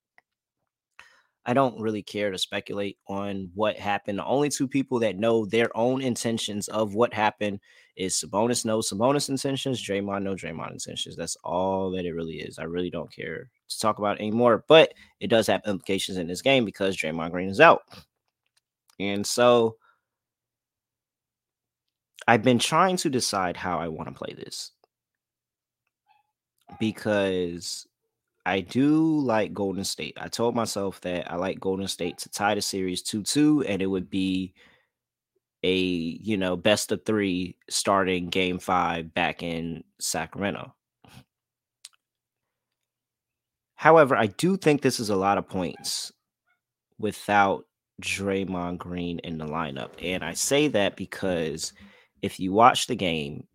I 1.47 1.55
don't 1.55 1.81
really 1.81 2.03
care 2.03 2.33
to 2.33 2.39
speculate 2.39 2.99
on 3.07 3.51
what 3.55 3.77
happened. 3.79 4.19
The 4.19 4.25
only 4.25 4.49
two 4.49 4.67
people 4.67 4.99
that 4.99 5.17
know 5.17 5.47
their 5.47 5.75
own 5.77 6.03
intentions 6.03 6.67
of 6.67 6.95
what 6.95 7.15
happened 7.15 7.61
is 7.97 8.15
Sabonis 8.15 8.65
knows 8.65 8.91
Sabonis 8.91 9.29
intentions, 9.29 9.81
Draymond 9.81 10.25
knows 10.25 10.43
Draymond 10.43 10.73
intentions. 10.73 11.15
That's 11.15 11.37
all 11.45 11.93
that 11.93 12.05
it 12.05 12.13
really 12.13 12.41
is. 12.41 12.59
I 12.59 12.65
really 12.65 12.91
don't 12.91 13.15
care 13.15 13.49
to 13.69 13.79
talk 13.79 13.99
about 13.99 14.19
anymore, 14.19 14.65
but 14.67 14.93
it 15.21 15.29
does 15.29 15.47
have 15.47 15.63
implications 15.67 16.19
in 16.19 16.27
this 16.27 16.43
game 16.43 16.65
because 16.65 16.97
Draymond 16.97 17.31
Green 17.31 17.49
is 17.49 17.61
out. 17.61 17.83
And 18.99 19.25
so 19.25 19.77
I've 22.27 22.43
been 22.43 22.59
trying 22.59 22.97
to 22.99 23.09
decide 23.09 23.57
how 23.57 23.79
I 23.79 23.87
want 23.87 24.09
to 24.09 24.15
play 24.15 24.35
this 24.37 24.73
because 26.81 27.86
I 28.47 28.61
do 28.61 29.19
like 29.19 29.53
Golden 29.53 29.83
State. 29.83 30.17
I 30.21 30.29
told 30.29 30.55
myself 30.55 31.01
that 31.01 31.31
I 31.31 31.35
like 31.35 31.59
Golden 31.59 31.89
State 31.89 32.19
to 32.19 32.29
tie 32.29 32.55
the 32.55 32.63
series 32.63 33.03
2 33.03 33.25
2, 33.25 33.65
and 33.65 33.83
it 33.83 33.87
would 33.87 34.09
be 34.09 34.55
a, 35.65 35.75
you 35.75 36.37
know, 36.37 36.57
best 36.57 36.93
of 36.93 37.05
three 37.05 37.57
starting 37.69 38.29
game 38.29 38.61
five 38.61 39.13
back 39.13 39.43
in 39.43 39.83
Sacramento. 39.99 40.73
However, 43.75 44.15
I 44.15 44.27
do 44.27 44.57
think 44.57 44.81
this 44.81 45.01
is 45.01 45.11
a 45.11 45.17
lot 45.17 45.39
of 45.39 45.49
points 45.49 46.13
without 47.01 47.65
Draymond 48.01 48.79
Green 48.79 49.19
in 49.19 49.39
the 49.39 49.47
lineup. 49.47 49.91
And 50.01 50.25
I 50.25 50.35
say 50.35 50.69
that 50.69 50.95
because 50.95 51.73
if 52.23 52.39
you 52.39 52.53
watch 52.53 52.87
the 52.87 52.95
game 52.95 53.49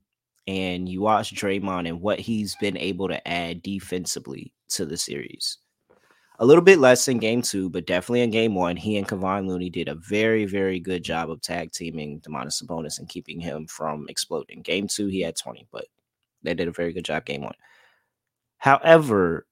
and 0.48 0.90
you 0.90 1.02
watch 1.02 1.34
Draymond 1.34 1.88
and 1.88 2.02
what 2.02 2.20
he's 2.20 2.56
been 2.56 2.78
able 2.78 3.08
to 3.08 3.28
add 3.28 3.62
defensively 3.62 4.54
to 4.70 4.86
the 4.86 4.98
series. 4.98 5.58
A 6.40 6.46
little 6.46 6.64
bit 6.64 6.80
less 6.80 7.08
in 7.08 7.20
game 7.20 7.44
two, 7.44 7.70
but 7.70 7.86
definitely 7.86 8.22
in 8.22 8.32
game 8.32 8.56
one, 8.56 8.76
he 8.76 8.98
and 8.98 9.08
Kevon 9.08 9.48
Looney 9.48 9.70
did 9.70 9.88
a 9.88 9.96
very, 9.96 10.46
very 10.46 10.80
good 10.80 11.04
job 11.04 11.30
of 11.30 11.42
tag 11.42 11.72
teaming 11.72 12.20
Domantas 12.22 12.64
Sabonis 12.64 12.98
and 12.98 13.08
keeping 13.08 13.40
him 13.40 13.68
from 13.68 14.08
exploding. 14.10 14.62
Game 14.62 14.88
two, 14.88 15.06
he 15.06 15.22
had 15.22 15.38
20, 15.38 15.68
but 15.72 15.86
they 16.42 16.56
did 16.56 16.68
a 16.68 16.72
very 16.72 16.94
good 16.94 17.06
job 17.06 17.26
game 17.26 17.44
one. 17.44 17.54
However, 18.58 19.46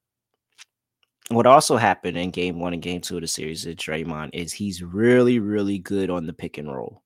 what 1.30 1.46
also 1.46 1.78
happened 1.78 2.18
in 2.18 2.32
game 2.32 2.60
one 2.60 2.74
and 2.74 2.82
game 2.82 3.02
two 3.02 3.16
of 3.18 3.22
the 3.22 3.28
series 3.28 3.68
of 3.68 3.76
Draymond 3.76 4.32
is 4.34 4.52
he's 4.52 4.82
really, 4.82 5.38
really 5.38 5.78
good 5.78 6.10
on 6.10 6.26
the 6.26 6.34
pick 6.34 6.58
and 6.58 6.74
roll. 6.74 7.04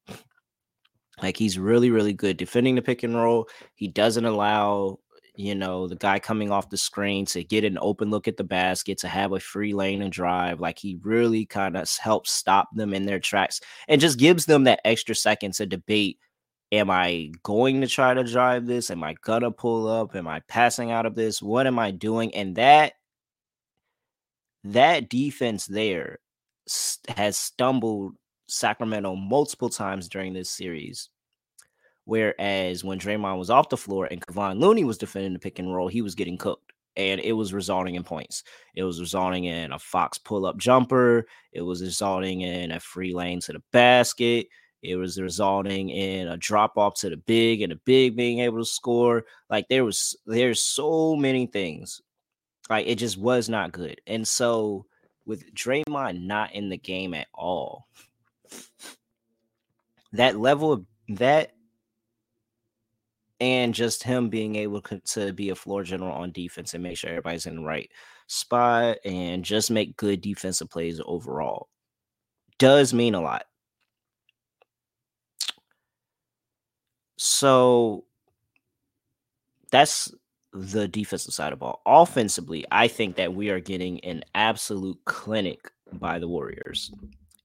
Like 1.21 1.37
he's 1.37 1.59
really, 1.59 1.91
really 1.91 2.13
good 2.13 2.37
defending 2.37 2.75
the 2.75 2.81
pick 2.81 3.03
and 3.03 3.15
roll. 3.15 3.47
He 3.75 3.87
doesn't 3.87 4.25
allow 4.25 4.99
you 5.35 5.55
know, 5.55 5.87
the 5.87 5.95
guy 5.95 6.19
coming 6.19 6.51
off 6.51 6.69
the 6.69 6.77
screen 6.77 7.25
to 7.25 7.43
get 7.43 7.63
an 7.63 7.79
open 7.81 8.11
look 8.11 8.27
at 8.27 8.37
the 8.37 8.43
basket, 8.43 8.99
to 8.99 9.07
have 9.07 9.31
a 9.31 9.39
free 9.39 9.73
lane 9.73 10.03
and 10.03 10.11
drive. 10.11 10.59
Like 10.59 10.77
he 10.77 10.99
really 11.01 11.45
kind 11.45 11.75
of 11.75 11.89
helps 11.97 12.31
stop 12.31 12.69
them 12.75 12.93
in 12.93 13.07
their 13.07 13.19
tracks 13.19 13.59
and 13.87 13.99
just 13.99 14.19
gives 14.19 14.45
them 14.45 14.65
that 14.65 14.81
extra 14.85 15.15
second 15.15 15.53
to 15.55 15.65
debate 15.65 16.19
Am 16.73 16.89
I 16.89 17.31
going 17.43 17.81
to 17.81 17.87
try 17.87 18.15
to 18.15 18.23
drive 18.23 18.65
this? 18.65 18.89
Am 18.89 19.03
I 19.03 19.13
gonna 19.21 19.51
pull 19.51 19.87
up? 19.87 20.15
Am 20.15 20.27
I 20.27 20.39
passing 20.47 20.89
out 20.89 21.05
of 21.05 21.13
this? 21.13 21.39
What 21.39 21.67
am 21.67 21.77
I 21.77 21.91
doing? 21.91 22.33
And 22.33 22.55
that 22.55 22.93
that 24.63 25.07
defense 25.07 25.67
there 25.67 26.17
has 27.09 27.37
stumbled 27.37 28.15
Sacramento 28.53 29.15
multiple 29.15 29.69
times 29.69 30.07
during 30.07 30.33
this 30.33 30.49
series 30.49 31.09
Whereas 32.05 32.83
when 32.83 32.99
Draymond 32.99 33.37
was 33.37 33.49
off 33.49 33.69
the 33.69 33.77
floor 33.77 34.07
and 34.11 34.25
Kevon 34.25 34.59
Looney 34.59 34.83
was 34.83 34.97
defending 34.97 35.33
the 35.33 35.39
pick 35.39 35.59
and 35.59 35.73
roll, 35.73 35.87
he 35.87 36.01
was 36.01 36.15
getting 36.15 36.37
cooked. 36.37 36.71
And 36.95 37.19
it 37.21 37.31
was 37.31 37.53
resulting 37.53 37.95
in 37.95 38.03
points. 38.03 38.43
It 38.75 38.83
was 38.83 38.99
resulting 38.99 39.45
in 39.45 39.71
a 39.71 39.79
Fox 39.79 40.19
pull 40.19 40.45
up 40.45 40.57
jumper. 40.57 41.25
It 41.51 41.61
was 41.61 41.81
resulting 41.81 42.41
in 42.41 42.71
a 42.71 42.79
free 42.79 43.15
lane 43.15 43.39
to 43.41 43.53
the 43.53 43.63
basket. 43.71 44.47
It 44.83 44.95
was 44.97 45.19
resulting 45.19 45.89
in 45.89 46.27
a 46.27 46.37
drop 46.37 46.77
off 46.77 46.95
to 46.99 47.09
the 47.09 47.17
big 47.17 47.61
and 47.61 47.71
the 47.71 47.79
big 47.85 48.15
being 48.15 48.39
able 48.39 48.59
to 48.59 48.65
score. 48.65 49.23
Like 49.49 49.67
there 49.69 49.85
was, 49.85 50.15
there's 50.27 50.61
so 50.61 51.15
many 51.15 51.47
things. 51.47 52.01
Like 52.69 52.85
it 52.85 52.95
just 52.95 53.17
was 53.17 53.49
not 53.49 53.71
good. 53.71 53.99
And 54.05 54.27
so 54.27 54.85
with 55.25 55.51
Draymond 55.55 56.25
not 56.25 56.53
in 56.53 56.69
the 56.69 56.77
game 56.77 57.15
at 57.15 57.27
all, 57.33 57.87
that 60.13 60.37
level 60.39 60.71
of 60.71 60.85
that 61.09 61.51
and 63.39 63.73
just 63.73 64.03
him 64.03 64.29
being 64.29 64.55
able 64.55 64.81
to 64.81 65.33
be 65.33 65.49
a 65.49 65.55
floor 65.55 65.83
general 65.83 66.13
on 66.13 66.31
defense 66.31 66.73
and 66.73 66.83
make 66.83 66.97
sure 66.97 67.09
everybody's 67.09 67.45
in 67.45 67.57
the 67.57 67.61
right 67.61 67.89
spot 68.27 68.97
and 69.03 69.43
just 69.43 69.69
make 69.69 69.97
good 69.97 70.21
defensive 70.21 70.69
plays 70.69 71.01
overall 71.05 71.67
does 72.57 72.93
mean 72.93 73.15
a 73.15 73.21
lot. 73.21 73.45
So 77.17 78.05
that's 79.71 80.13
the 80.53 80.87
defensive 80.87 81.33
side 81.33 81.51
of 81.51 81.59
ball. 81.59 81.81
Offensively, 81.85 82.65
I 82.71 82.87
think 82.87 83.15
that 83.15 83.33
we 83.33 83.49
are 83.49 83.59
getting 83.59 83.99
an 84.05 84.23
absolute 84.35 84.99
clinic 85.05 85.71
by 85.93 86.19
the 86.19 86.27
Warriors 86.27 86.91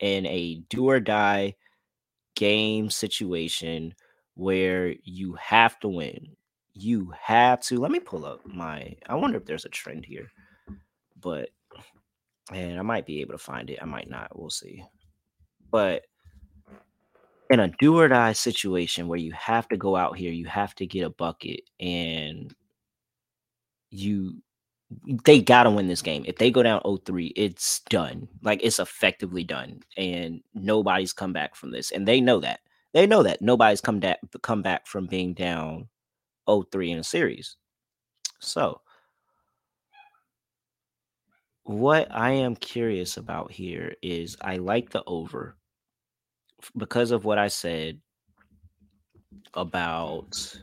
in 0.00 0.26
a 0.26 0.62
do 0.68 0.88
or 0.88 1.00
die 1.00 1.54
game 2.34 2.90
situation 2.90 3.94
where 4.34 4.94
you 5.02 5.34
have 5.34 5.78
to 5.80 5.88
win. 5.88 6.36
You 6.74 7.12
have 7.20 7.60
to. 7.62 7.78
Let 7.78 7.90
me 7.90 7.98
pull 7.98 8.24
up 8.24 8.46
my. 8.46 8.96
I 9.08 9.16
wonder 9.16 9.36
if 9.36 9.44
there's 9.44 9.64
a 9.64 9.70
trend 9.70 10.04
here, 10.04 10.30
but 11.20 11.50
and 12.52 12.78
I 12.78 12.82
might 12.82 13.06
be 13.06 13.20
able 13.20 13.32
to 13.32 13.38
find 13.38 13.68
it. 13.70 13.80
I 13.82 13.84
might 13.84 14.08
not. 14.08 14.38
We'll 14.38 14.50
see. 14.50 14.84
But 15.70 16.04
in 17.50 17.60
a 17.60 17.68
do 17.80 17.98
or 17.98 18.08
die 18.08 18.32
situation 18.32 19.08
where 19.08 19.18
you 19.18 19.32
have 19.32 19.68
to 19.68 19.76
go 19.76 19.96
out 19.96 20.16
here, 20.16 20.32
you 20.32 20.46
have 20.46 20.74
to 20.76 20.86
get 20.86 21.04
a 21.04 21.10
bucket, 21.10 21.62
and 21.80 22.54
you 23.90 24.40
they 25.24 25.40
gotta 25.40 25.70
win 25.70 25.86
this 25.86 26.02
game. 26.02 26.24
If 26.26 26.36
they 26.36 26.50
go 26.50 26.62
down 26.62 26.80
0-3, 26.82 27.32
it's 27.36 27.80
done. 27.90 28.28
Like 28.42 28.60
it's 28.62 28.78
effectively 28.78 29.44
done. 29.44 29.80
And 29.96 30.42
nobody's 30.54 31.12
come 31.12 31.32
back 31.32 31.54
from 31.54 31.70
this. 31.70 31.90
And 31.90 32.08
they 32.08 32.20
know 32.20 32.40
that. 32.40 32.60
They 32.94 33.06
know 33.06 33.22
that 33.22 33.42
nobody's 33.42 33.80
come 33.80 34.00
back 34.00 34.18
come 34.42 34.62
back 34.62 34.86
from 34.86 35.06
being 35.06 35.34
down 35.34 35.88
0-3 36.48 36.90
in 36.90 36.98
a 36.98 37.04
series. 37.04 37.56
So 38.40 38.80
what 41.64 42.08
I 42.10 42.30
am 42.30 42.56
curious 42.56 43.18
about 43.18 43.52
here 43.52 43.94
is 44.02 44.38
I 44.40 44.56
like 44.56 44.88
the 44.88 45.02
over 45.06 45.56
because 46.76 47.10
of 47.10 47.26
what 47.26 47.36
I 47.36 47.48
said 47.48 48.00
about 49.52 50.56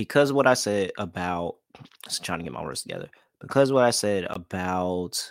because 0.00 0.32
what 0.32 0.46
I 0.46 0.54
said 0.54 0.92
about 0.96 1.56
just 2.06 2.24
trying 2.24 2.38
to 2.38 2.42
get 2.42 2.54
my 2.54 2.62
words 2.62 2.80
together. 2.80 3.10
Because 3.38 3.70
what 3.70 3.84
I 3.84 3.90
said 3.90 4.26
about 4.30 5.30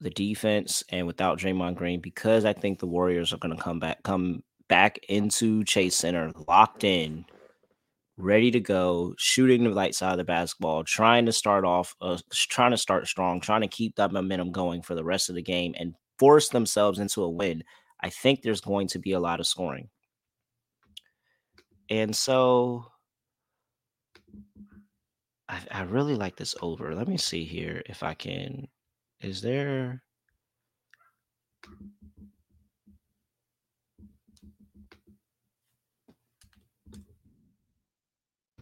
the 0.00 0.10
defense 0.10 0.84
and 0.90 1.08
without 1.08 1.40
Draymond 1.40 1.74
Green, 1.74 2.00
because 2.00 2.44
I 2.44 2.52
think 2.52 2.78
the 2.78 2.86
Warriors 2.86 3.32
are 3.32 3.38
going 3.38 3.56
to 3.56 3.60
come 3.60 3.80
back, 3.80 4.00
come 4.04 4.44
back 4.68 5.00
into 5.08 5.64
Chase 5.64 5.96
Center, 5.96 6.30
locked 6.46 6.84
in, 6.84 7.24
ready 8.16 8.52
to 8.52 8.60
go, 8.60 9.12
shooting 9.18 9.64
the 9.64 9.74
right 9.74 9.92
side 9.92 10.12
of 10.12 10.18
the 10.18 10.24
basketball, 10.24 10.84
trying 10.84 11.26
to 11.26 11.32
start 11.32 11.64
off, 11.64 11.96
uh, 12.00 12.16
trying 12.30 12.70
to 12.70 12.76
start 12.76 13.08
strong, 13.08 13.40
trying 13.40 13.62
to 13.62 13.66
keep 13.66 13.96
that 13.96 14.12
momentum 14.12 14.52
going 14.52 14.82
for 14.82 14.94
the 14.94 15.02
rest 15.02 15.30
of 15.30 15.34
the 15.34 15.42
game 15.42 15.74
and 15.80 15.96
force 16.16 16.48
themselves 16.48 17.00
into 17.00 17.24
a 17.24 17.28
win. 17.28 17.64
I 18.00 18.10
think 18.10 18.42
there's 18.42 18.60
going 18.60 18.86
to 18.86 19.00
be 19.00 19.14
a 19.14 19.20
lot 19.20 19.40
of 19.40 19.48
scoring. 19.48 19.88
And 21.90 22.14
so 22.14 22.86
I, 25.48 25.60
I 25.70 25.82
really 25.82 26.14
like 26.14 26.36
this 26.36 26.54
over. 26.62 26.94
Let 26.94 27.08
me 27.08 27.16
see 27.16 27.44
here 27.44 27.82
if 27.86 28.02
I 28.02 28.14
can. 28.14 28.68
Is 29.20 29.40
there 29.40 30.02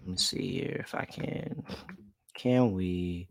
Let 0.06 0.12
me 0.12 0.16
see 0.18 0.52
here 0.52 0.76
if 0.78 0.94
I 0.94 1.04
can. 1.04 1.64
Can 2.34 2.72
we? 2.72 3.28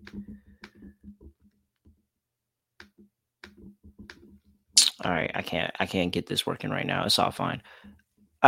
All 5.02 5.12
right, 5.12 5.32
I 5.34 5.42
can't. 5.42 5.72
I 5.80 5.86
can't 5.86 6.12
get 6.12 6.28
this 6.28 6.46
working 6.46 6.70
right 6.70 6.86
now. 6.86 7.06
It's 7.06 7.18
all 7.18 7.32
fine. 7.32 7.62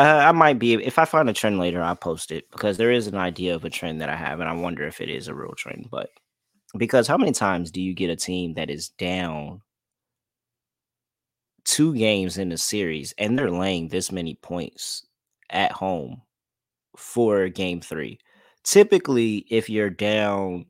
I 0.02 0.32
might 0.32 0.60
be 0.60 0.74
if 0.74 1.00
I 1.00 1.06
find 1.06 1.30
a 1.30 1.34
trend 1.34 1.60
later, 1.60 1.82
I'll 1.82 1.96
post 1.96 2.32
it 2.32 2.50
because 2.52 2.78
there 2.78 2.92
is 2.92 3.08
an 3.08 3.16
idea 3.16 3.56
of 3.56 3.66
a 3.66 3.70
trend 3.70 4.02
that 4.02 4.10
I 4.10 4.16
have, 4.16 4.40
and 4.40 4.50
I 4.50 4.54
wonder 4.54 4.86
if 4.88 5.02
it 5.02 5.10
is 5.10 5.28
a 5.28 5.36
real 5.36 5.54
trend. 5.58 5.88
But 5.92 6.10
because 6.78 7.08
how 7.08 7.18
many 7.18 7.32
times 7.32 7.72
do 7.72 7.82
you 7.82 7.94
get 7.94 8.10
a 8.10 8.16
team 8.16 8.54
that 8.56 8.70
is 8.70 8.90
down 8.90 9.62
two 11.68 11.94
games 11.94 12.38
in 12.38 12.50
the 12.50 12.58
series 12.58 13.14
and 13.18 13.38
they're 13.38 13.52
laying 13.52 13.90
this 13.90 14.12
many 14.12 14.36
points 14.36 15.06
at 15.50 15.72
home 15.72 16.22
for 16.96 17.50
game 17.50 17.82
three. 17.82 18.18
Typically, 18.64 19.46
if 19.50 19.70
you're 19.70 19.90
down 19.90 20.66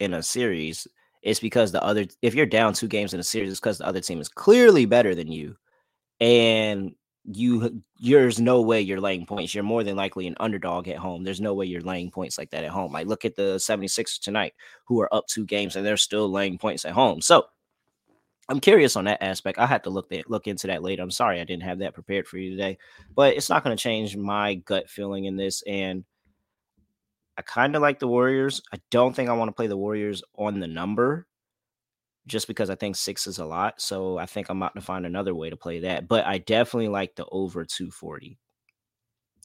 in 0.00 0.14
a 0.14 0.22
series, 0.22 0.86
it's 1.22 1.40
because 1.40 1.72
the 1.72 1.82
other 1.82 2.06
if 2.22 2.34
you're 2.34 2.46
down 2.46 2.72
two 2.72 2.88
games 2.88 3.14
in 3.14 3.20
a 3.20 3.24
series, 3.24 3.50
it's 3.50 3.60
because 3.60 3.78
the 3.78 3.86
other 3.86 4.00
team 4.00 4.20
is 4.20 4.28
clearly 4.28 4.86
better 4.86 5.14
than 5.14 5.30
you. 5.30 5.56
And 6.20 6.94
you 7.30 7.82
there's 8.00 8.40
no 8.40 8.62
way 8.62 8.80
you're 8.80 9.00
laying 9.00 9.26
points. 9.26 9.54
You're 9.54 9.64
more 9.64 9.84
than 9.84 9.96
likely 9.96 10.26
an 10.26 10.36
underdog 10.40 10.88
at 10.88 10.96
home. 10.96 11.24
There's 11.24 11.40
no 11.40 11.54
way 11.54 11.66
you're 11.66 11.82
laying 11.82 12.10
points 12.10 12.38
like 12.38 12.50
that 12.50 12.64
at 12.64 12.70
home. 12.70 12.92
Like 12.92 13.06
look 13.06 13.24
at 13.24 13.36
the 13.36 13.56
76ers 13.56 14.18
tonight, 14.18 14.54
who 14.86 15.00
are 15.00 15.14
up 15.14 15.26
two 15.26 15.44
games 15.44 15.76
and 15.76 15.84
they're 15.84 15.96
still 15.96 16.30
laying 16.30 16.58
points 16.58 16.84
at 16.84 16.92
home. 16.92 17.20
So 17.20 17.46
I'm 18.48 18.60
curious 18.60 18.96
on 18.96 19.04
that 19.04 19.22
aspect. 19.22 19.58
I 19.58 19.66
had 19.66 19.84
to 19.84 19.90
look 19.90 20.08
that 20.08 20.30
look 20.30 20.46
into 20.46 20.68
that 20.68 20.82
later. 20.82 21.02
I'm 21.02 21.10
sorry 21.10 21.40
I 21.40 21.44
didn't 21.44 21.64
have 21.64 21.80
that 21.80 21.94
prepared 21.94 22.26
for 22.26 22.38
you 22.38 22.50
today, 22.50 22.78
but 23.14 23.36
it's 23.36 23.50
not 23.50 23.62
going 23.62 23.76
to 23.76 23.82
change 23.82 24.16
my 24.16 24.54
gut 24.54 24.88
feeling 24.88 25.26
in 25.26 25.36
this. 25.36 25.62
And 25.66 26.04
I 27.36 27.42
kind 27.42 27.76
of 27.76 27.82
like 27.82 27.98
the 27.98 28.08
Warriors. 28.08 28.62
I 28.72 28.78
don't 28.90 29.14
think 29.14 29.28
I 29.28 29.34
want 29.34 29.48
to 29.48 29.54
play 29.54 29.66
the 29.66 29.76
Warriors 29.76 30.22
on 30.34 30.60
the 30.60 30.66
number, 30.66 31.26
just 32.28 32.46
because 32.46 32.70
I 32.70 32.74
think 32.74 32.96
six 32.96 33.26
is 33.26 33.38
a 33.38 33.44
lot. 33.44 33.80
So 33.80 34.18
I 34.18 34.26
think 34.26 34.48
I'm 34.48 34.58
about 34.58 34.74
to 34.74 34.80
find 34.80 35.06
another 35.06 35.34
way 35.34 35.50
to 35.50 35.56
play 35.56 35.80
that. 35.80 36.06
But 36.06 36.26
I 36.26 36.38
definitely 36.38 36.88
like 36.88 37.16
the 37.16 37.26
over 37.32 37.64
240. 37.64 38.38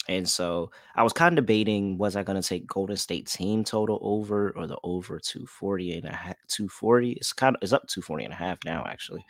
And 0.09 0.27
so 0.29 0.69
I 0.95 1.03
was 1.03 1.13
kind 1.13 1.37
of 1.37 1.45
debating 1.45 1.97
was 1.97 2.15
I 2.15 2.23
going 2.23 2.41
to 2.41 2.47
take 2.47 2.67
Golden 2.67 2.97
State 2.97 3.27
team 3.27 3.63
total 3.63 3.99
over 4.01 4.51
or 4.51 4.67
the 4.67 4.77
over 4.83 5.17
240 5.17 5.93
and 5.93 6.05
a 6.05 6.13
half 6.13 6.35
240. 6.49 7.13
It's 7.13 7.31
kind 7.31 7.55
of 7.55 7.63
it's 7.63 7.71
up 7.71 7.87
240 7.87 8.25
and 8.25 8.33
a 8.33 8.37
half 8.37 8.59
now 8.65 8.83
actually. 8.85 9.25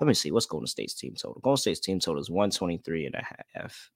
Let 0.00 0.08
me 0.08 0.14
see 0.14 0.32
what's 0.32 0.46
Golden 0.46 0.66
State's 0.66 0.94
team 0.94 1.14
total. 1.14 1.40
Golden 1.42 1.58
State's 1.58 1.80
team 1.80 2.00
total 2.00 2.20
is 2.20 2.30
123 2.30 3.06
and 3.06 3.14
a 3.14 3.24
half. 3.54 3.90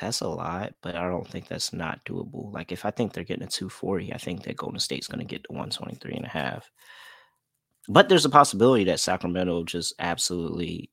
That's 0.00 0.20
a 0.20 0.28
lot, 0.28 0.74
but 0.82 0.94
I 0.94 1.08
don't 1.08 1.26
think 1.26 1.48
that's 1.48 1.72
not 1.72 2.04
doable. 2.04 2.52
Like 2.52 2.70
if 2.70 2.84
I 2.84 2.90
think 2.90 3.12
they're 3.12 3.24
getting 3.24 3.44
a 3.44 3.48
240, 3.48 4.12
I 4.12 4.18
think 4.18 4.44
that 4.44 4.56
Golden 4.56 4.78
State's 4.78 5.08
going 5.08 5.18
to 5.18 5.24
get 5.24 5.44
to 5.44 5.52
123 5.52 6.14
and 6.14 6.24
a 6.24 6.28
half. 6.28 6.70
But 7.88 8.08
there's 8.08 8.24
a 8.24 8.30
possibility 8.30 8.84
that 8.84 9.00
Sacramento 9.00 9.64
just 9.64 9.94
absolutely 9.98 10.90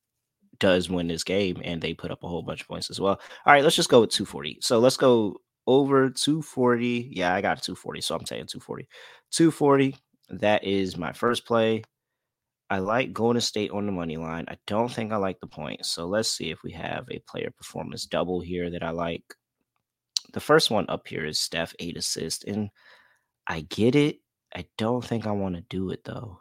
does 0.60 0.89
win 0.89 1.08
this 1.08 1.24
game 1.24 1.62
and 1.63 1.82
they 1.82 1.94
put 1.94 2.12
up 2.12 2.24
a 2.24 2.28
whole 2.28 2.41
bunch 2.41 2.62
of 2.62 2.68
points 2.68 2.89
as 2.89 3.00
well. 3.00 3.20
All 3.46 3.54
right, 3.54 3.63
let's 3.63 3.76
just 3.76 3.89
go 3.89 4.02
with 4.02 4.12
240. 4.12 4.60
So 4.62 4.80
let's 4.80 4.98
go 4.98 5.38
over 5.68 6.10
240. 6.10 7.12
Yeah, 7.12 7.34
I 7.34 7.41
got 7.41 7.62
240, 7.62 8.02
so 8.02 8.15
I'm 8.15 8.26
saying 8.26 8.48
240. 8.48 8.88
240. 9.32 9.96
That 10.30 10.63
is 10.63 10.98
my 10.98 11.12
first 11.12 11.46
play. 11.46 11.84
I 12.69 12.80
like 12.80 13.13
Golden 13.13 13.41
State 13.41 13.71
on 13.71 13.86
the 13.86 13.91
money 13.91 14.17
line. 14.17 14.45
I 14.47 14.58
don't 14.65 14.91
think 14.91 15.12
I 15.12 15.17
like 15.17 15.39
the 15.39 15.47
points. 15.47 15.91
So 15.91 16.08
let's 16.08 16.30
see 16.30 16.49
if 16.49 16.63
we 16.63 16.71
have 16.71 17.06
a 17.12 17.21
player 17.28 17.51
performance 17.56 18.06
double 18.06 18.41
here 18.41 18.69
that 18.71 18.84
I 18.84 18.89
like. 18.89 19.23
The 20.34 20.39
first 20.39 20.71
one 20.71 20.86
up 20.89 21.08
here 21.08 21.25
is 21.25 21.39
Steph, 21.39 21.75
eight 21.80 21.97
assists. 21.97 22.43
And 22.43 22.69
I 23.47 23.62
get 23.62 23.95
it. 23.95 24.17
I 24.56 24.65
don't 24.78 25.06
think 25.06 25.28
I 25.28 25.32
want 25.32 25.56
to 25.56 25.62
do 25.69 25.91
it 25.91 26.04
though. 26.06 26.39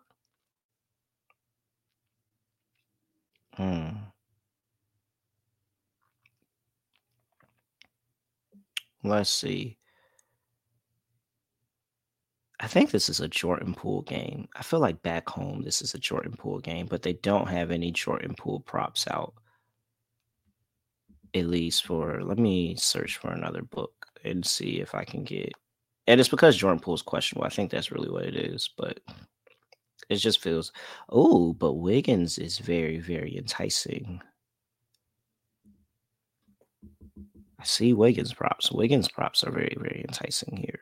Hmm. 3.56 3.90
Let's 9.04 9.30
see. 9.30 9.78
I 12.61 12.69
think 12.69 12.90
this 12.90 13.09
is 13.09 13.21
a 13.21 13.29
Jordan 13.29 13.75
Poole 13.75 14.03
game. 14.03 14.49
I 14.55 14.62
feel 14.62 14.81
like 14.81 15.03
back 15.03 15.29
home 15.29 15.62
this 15.62 15.83
is 15.83 15.95
a 15.95 15.99
Jordan 15.99 16.35
Poole 16.38 16.61
game, 16.61 16.87
but 16.87 17.03
they 17.03 17.14
don't 17.14 17.49
have 17.49 17.71
any 17.71 17.90
Jordan 17.90 18.35
Poole 18.38 18.61
props 18.61 19.07
out. 19.11 19.35
At 21.35 21.47
least 21.47 21.85
for 21.85 22.23
let 22.23 22.38
me 22.38 22.77
search 22.77 23.17
for 23.17 23.33
another 23.33 23.62
book 23.62 24.07
and 24.25 24.47
see 24.47 24.81
if 24.81 24.95
I 24.95 25.05
can 25.05 25.25
get 25.25 25.53
and 26.07 26.21
it's 26.21 26.29
because 26.29 26.57
Jordan 26.57 26.81
Poole's 26.81 27.03
questionable. 27.03 27.47
I 27.47 27.51
think 27.51 27.71
that's 27.71 27.90
really 27.90 28.11
what 28.11 28.25
it 28.25 28.37
is, 28.37 28.71
but 28.77 29.01
it 30.09 30.17
just 30.17 30.40
feels 30.40 30.71
oh, 31.09 31.55
but 31.55 31.75
Wiggins 31.75 32.38
is 32.38 32.59
very, 32.59 32.99
very 33.01 33.37
enticing. 33.37 34.21
I 37.59 37.64
see 37.64 37.95
Wiggins 37.95 38.33
props. 38.33 38.71
Wiggins 38.71 39.09
props 39.09 39.43
are 39.43 39.51
very, 39.51 39.77
very 39.79 40.05
enticing 40.07 40.57
here 40.57 40.81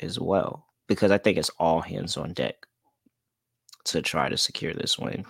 as 0.00 0.18
well 0.18 0.71
because 0.88 1.10
I 1.10 1.18
think 1.18 1.38
it's 1.38 1.50
all 1.58 1.80
hands 1.80 2.16
on 2.16 2.32
deck 2.32 2.66
to 3.84 4.02
try 4.02 4.28
to 4.28 4.36
secure 4.36 4.74
this 4.74 4.98
win. 4.98 5.24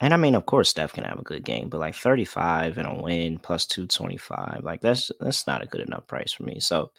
And 0.00 0.12
I 0.12 0.16
mean, 0.16 0.34
of 0.34 0.46
course, 0.46 0.68
Steph 0.68 0.92
can 0.92 1.04
have 1.04 1.20
a 1.20 1.22
good 1.22 1.44
game, 1.44 1.68
but 1.68 1.78
like 1.78 1.94
35 1.94 2.76
and 2.76 2.88
a 2.88 3.02
win 3.02 3.38
plus 3.38 3.66
225, 3.66 4.64
like 4.64 4.80
that's 4.80 5.12
that's 5.20 5.46
not 5.46 5.62
a 5.62 5.66
good 5.66 5.80
enough 5.80 6.08
price 6.08 6.32
for 6.32 6.42
me. 6.42 6.58
So, 6.58 6.90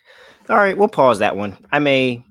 all 0.50 0.56
right, 0.56 0.78
we'll 0.78 0.88
pause 0.88 1.20
that 1.20 1.36
one. 1.36 1.58
I 1.70 1.80
may 1.80 2.24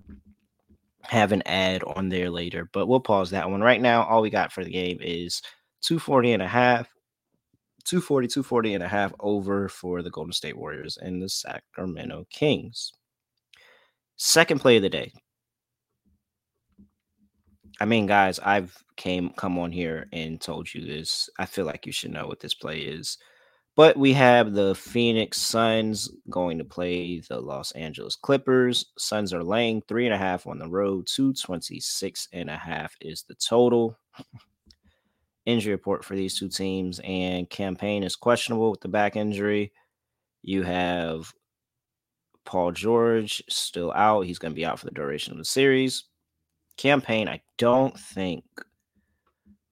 have 1.03 1.33
an 1.33 1.43
ad 1.45 1.85
on 1.85 2.09
there 2.09 2.31
later, 2.31 2.71
but 2.73 2.87
we'll 2.87 3.01
pause 3.01 3.31
that 3.31 3.51
one. 3.51 3.61
Right 3.61 3.83
now, 3.83 4.05
all 4.05 4.23
we 4.23 4.31
got 4.31 4.51
for 4.51 4.65
the 4.65 4.71
game 4.71 4.97
is 5.03 5.43
240 5.83 6.33
and 6.33 6.43
a 6.43 6.49
half, 6.49 6.89
240, 7.85 8.29
240 8.29 8.75
and 8.75 8.85
a 8.85 8.89
half 8.89 9.13
over 9.21 9.69
for 9.69 10.01
the 10.01 10.11
Golden 10.11 10.33
State 10.33 10.57
Warriors 10.57 10.97
and 10.97 11.21
the 11.21 11.29
Sacramento 11.29 12.27
Kings. 12.31 12.93
Second 14.25 14.61
play 14.61 14.77
of 14.77 14.83
the 14.83 14.89
day 14.89 15.13
I 17.81 17.85
mean, 17.85 18.07
guys, 18.07 18.39
I've 18.39 18.73
came 18.97 19.31
come 19.31 19.59
on 19.59 19.73
here 19.73 20.07
and 20.13 20.41
told 20.41 20.73
you 20.73 20.87
this. 20.87 21.29
I 21.41 21.47
feel 21.47 21.65
like 21.65 21.87
you 21.87 21.93
should 21.93 22.13
know 22.13 22.29
what 22.29 22.39
this 22.39 22.55
play 22.55 22.83
is. 22.83 23.19
But 23.75 23.97
we 23.97 24.13
have 24.13 24.53
the 24.53 24.77
Phoenix 24.77 25.39
Suns 25.39 26.09
going 26.31 26.59
to 26.59 26.65
play 26.65 27.21
the 27.29 27.41
Los 27.41 27.73
Angeles 27.73 28.15
Clippers. 28.15 28.93
Suns 28.97 29.35
are 29.35 29.43
laying 29.43 29.83
three 29.83 30.07
and 30.07 30.15
a 30.15 30.19
half 30.19 30.47
on 30.47 30.61
the 30.61 30.69
road. 30.69 31.09
226 31.13 32.29
and 32.33 32.49
a 32.49 32.57
half 32.57 32.95
is 33.01 33.25
the 33.25 33.35
total. 33.35 33.99
Injury 35.47 35.73
report 35.73 36.05
for 36.05 36.15
these 36.15 36.39
two 36.39 36.49
teams, 36.49 37.01
and 37.03 37.51
Cam 37.51 37.75
Payne 37.75 38.05
is 38.05 38.15
questionable 38.15 38.71
with 38.71 38.83
the 38.83 38.89
back 38.89 39.17
injury. 39.17 39.73
You 40.43 40.63
have 40.63 41.33
Paul 42.45 42.73
George 42.73 43.43
still 43.49 43.93
out. 43.93 44.27
He's 44.27 44.39
going 44.39 44.53
to 44.53 44.57
be 44.57 44.67
out 44.67 44.79
for 44.79 44.87
the 44.87 44.93
duration 44.93 45.33
of 45.33 45.39
the 45.39 45.45
series. 45.45 46.05
Cam 46.77 47.01
Payne, 47.01 47.29
I 47.29 47.41
don't 47.59 47.99
think. 47.99 48.45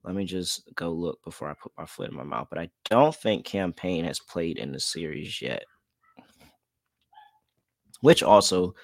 Let 0.02 0.14
me 0.14 0.24
just 0.24 0.68
go 0.74 0.90
look 0.90 1.22
before 1.24 1.50
I 1.50 1.54
put 1.54 1.72
my 1.76 1.85
foot 1.85 2.11
in 2.11 2.16
my 2.16 2.22
mouth. 2.22 2.48
But 2.48 2.59
I 2.59 2.70
don't 2.88 3.14
think 3.14 3.44
Cam 3.44 3.72
Payne 3.72 4.04
has 4.04 4.18
played 4.18 4.59
in 4.59 4.72
the 4.72 4.80
series 4.80 5.42
yet. 5.42 5.64
Which 8.00 8.22
also 8.22 8.74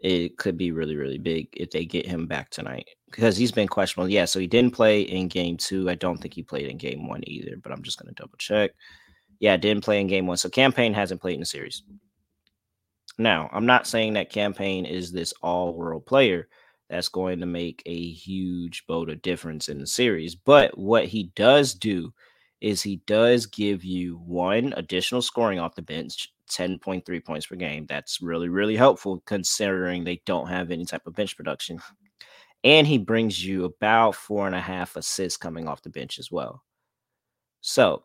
it 0.00 0.36
could 0.38 0.56
be 0.56 0.72
really, 0.72 0.96
really 0.96 1.18
big 1.18 1.48
if 1.52 1.70
they 1.70 1.84
get 1.84 2.06
him 2.06 2.26
back 2.26 2.50
tonight. 2.50 2.88
Because 3.06 3.36
he's 3.36 3.52
been 3.52 3.68
questionable. 3.68 4.08
Yeah, 4.08 4.24
so 4.24 4.40
he 4.40 4.46
didn't 4.46 4.74
play 4.74 5.02
in 5.02 5.28
game 5.28 5.56
two. 5.56 5.88
I 5.88 5.94
don't 5.94 6.18
think 6.18 6.34
he 6.34 6.42
played 6.42 6.66
in 6.66 6.76
game 6.76 7.06
one 7.06 7.22
either, 7.26 7.56
but 7.62 7.72
I'm 7.72 7.82
just 7.82 7.98
gonna 7.98 8.12
double 8.12 8.36
check. 8.38 8.72
Yeah, 9.38 9.56
didn't 9.56 9.84
play 9.84 10.00
in 10.00 10.06
game 10.06 10.26
one. 10.26 10.36
So 10.36 10.48
Cam 10.48 10.72
Payne 10.72 10.94
hasn't 10.94 11.20
played 11.20 11.34
in 11.34 11.40
the 11.40 11.46
series. 11.46 11.82
Now, 13.18 13.48
I'm 13.52 13.66
not 13.66 13.86
saying 13.86 14.14
that 14.14 14.30
Cam 14.30 14.52
Payne 14.52 14.84
is 14.84 15.10
this 15.10 15.32
all-world 15.42 16.04
player 16.06 16.48
that's 16.88 17.08
going 17.08 17.40
to 17.40 17.46
make 17.46 17.82
a 17.86 18.10
huge 18.10 18.86
boat 18.86 19.08
of 19.10 19.22
difference 19.22 19.68
in 19.68 19.78
the 19.78 19.86
series. 19.86 20.34
But 20.34 20.76
what 20.76 21.06
he 21.06 21.32
does 21.34 21.74
do 21.74 22.12
is 22.60 22.82
he 22.82 22.96
does 23.06 23.46
give 23.46 23.84
you 23.84 24.16
one 24.18 24.72
additional 24.76 25.22
scoring 25.22 25.58
off 25.58 25.74
the 25.74 25.82
bench, 25.82 26.32
10.3 26.50 27.24
points 27.24 27.46
per 27.46 27.56
game. 27.56 27.86
That's 27.88 28.22
really, 28.22 28.48
really 28.48 28.76
helpful 28.76 29.22
considering 29.26 30.04
they 30.04 30.22
don't 30.26 30.48
have 30.48 30.70
any 30.70 30.84
type 30.84 31.06
of 31.06 31.14
bench 31.14 31.36
production. 31.36 31.80
And 32.64 32.86
he 32.86 32.98
brings 32.98 33.44
you 33.44 33.64
about 33.64 34.14
four 34.14 34.46
and 34.46 34.54
a 34.54 34.60
half 34.60 34.96
assists 34.96 35.36
coming 35.36 35.68
off 35.68 35.82
the 35.82 35.90
bench 35.90 36.18
as 36.18 36.30
well. 36.30 36.62
So 37.60 38.04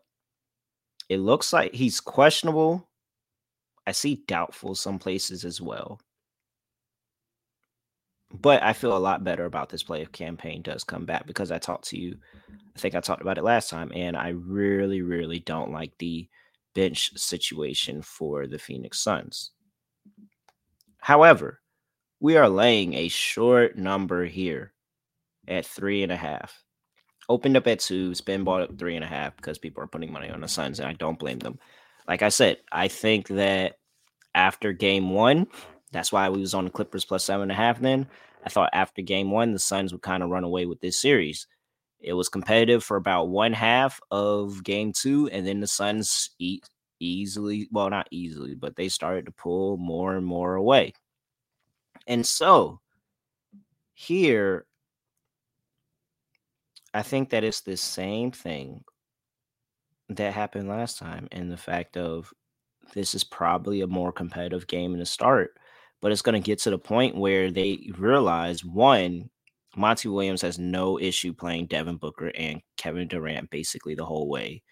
it 1.08 1.18
looks 1.18 1.52
like 1.52 1.74
he's 1.74 2.00
questionable. 2.00 2.88
I 3.86 3.92
see 3.92 4.22
doubtful 4.26 4.74
some 4.74 4.98
places 4.98 5.44
as 5.44 5.60
well. 5.60 6.00
But 8.32 8.62
I 8.62 8.72
feel 8.72 8.96
a 8.96 8.98
lot 8.98 9.24
better 9.24 9.44
about 9.44 9.68
this 9.68 9.82
play 9.82 10.00
if 10.00 10.12
Cam 10.12 10.36
Payne 10.36 10.62
does 10.62 10.84
come 10.84 11.04
back 11.04 11.26
because 11.26 11.50
I 11.50 11.58
talked 11.58 11.88
to 11.88 11.98
you. 11.98 12.16
I 12.74 12.78
think 12.78 12.94
I 12.94 13.00
talked 13.00 13.20
about 13.20 13.36
it 13.36 13.44
last 13.44 13.68
time, 13.68 13.92
and 13.94 14.16
I 14.16 14.28
really, 14.28 15.02
really 15.02 15.40
don't 15.40 15.72
like 15.72 15.92
the 15.98 16.28
bench 16.74 17.16
situation 17.18 18.00
for 18.00 18.46
the 18.46 18.58
Phoenix 18.58 19.00
Suns. 19.00 19.50
However, 20.98 21.60
we 22.20 22.36
are 22.36 22.48
laying 22.48 22.94
a 22.94 23.08
short 23.08 23.76
number 23.76 24.24
here 24.24 24.72
at 25.48 25.66
three 25.66 26.02
and 26.02 26.12
a 26.12 26.16
half. 26.16 26.62
Opened 27.28 27.56
up 27.56 27.66
at 27.66 27.80
two, 27.80 28.14
spin 28.14 28.44
bought 28.44 28.62
up 28.62 28.78
three 28.78 28.96
and 28.96 29.04
a 29.04 29.08
half 29.08 29.36
because 29.36 29.58
people 29.58 29.82
are 29.82 29.88
putting 29.88 30.12
money 30.12 30.30
on 30.30 30.40
the 30.40 30.48
Suns, 30.48 30.78
and 30.80 30.88
I 30.88 30.94
don't 30.94 31.18
blame 31.18 31.40
them. 31.40 31.58
Like 32.08 32.22
I 32.22 32.28
said, 32.28 32.58
I 32.70 32.88
think 32.88 33.28
that 33.28 33.76
after 34.34 34.72
game 34.72 35.10
one, 35.10 35.46
that's 35.92 36.12
why 36.12 36.28
we 36.28 36.40
was 36.40 36.54
on 36.54 36.64
the 36.64 36.70
Clippers 36.70 37.04
plus 37.04 37.24
seven 37.24 37.42
and 37.42 37.52
a 37.52 37.54
half. 37.54 37.80
Then 37.80 38.08
I 38.44 38.48
thought 38.48 38.70
after 38.72 39.02
game 39.02 39.30
one, 39.30 39.52
the 39.52 39.58
Suns 39.58 39.92
would 39.92 40.02
kind 40.02 40.22
of 40.22 40.30
run 40.30 40.44
away 40.44 40.66
with 40.66 40.80
this 40.80 40.98
series. 40.98 41.46
It 42.00 42.14
was 42.14 42.28
competitive 42.28 42.82
for 42.82 42.96
about 42.96 43.28
one 43.28 43.52
half 43.52 44.00
of 44.10 44.64
game 44.64 44.92
two, 44.92 45.28
and 45.28 45.46
then 45.46 45.60
the 45.60 45.66
Suns 45.66 46.30
eat 46.38 46.68
easily, 46.98 47.68
well, 47.70 47.90
not 47.90 48.08
easily, 48.10 48.54
but 48.54 48.74
they 48.74 48.88
started 48.88 49.26
to 49.26 49.32
pull 49.32 49.76
more 49.76 50.16
and 50.16 50.26
more 50.26 50.54
away. 50.54 50.94
And 52.06 52.26
so 52.26 52.80
here, 53.94 54.66
I 56.92 57.02
think 57.02 57.30
that 57.30 57.44
it's 57.44 57.60
the 57.60 57.76
same 57.76 58.32
thing 58.32 58.82
that 60.16 60.32
happened 60.32 60.68
last 60.68 60.98
time 60.98 61.28
and 61.32 61.50
the 61.50 61.56
fact 61.56 61.96
of 61.96 62.32
this 62.94 63.14
is 63.14 63.24
probably 63.24 63.80
a 63.80 63.86
more 63.86 64.12
competitive 64.12 64.66
game 64.66 64.92
in 64.92 64.98
the 64.98 65.06
start 65.06 65.56
but 66.02 66.10
it's 66.10 66.20
going 66.20 66.34
to 66.34 66.44
get 66.44 66.58
to 66.58 66.70
the 66.70 66.78
point 66.78 67.16
where 67.16 67.50
they 67.50 67.88
realize 67.96 68.64
one, 68.64 69.30
Monty 69.76 70.08
Williams 70.08 70.42
has 70.42 70.58
no 70.58 70.98
issue 70.98 71.32
playing 71.32 71.66
Devin 71.66 71.96
Booker 71.96 72.32
and 72.36 72.60
Kevin 72.76 73.08
Durant 73.08 73.48
basically 73.50 73.94
the 73.94 74.04
whole 74.04 74.28
way. 74.28 74.62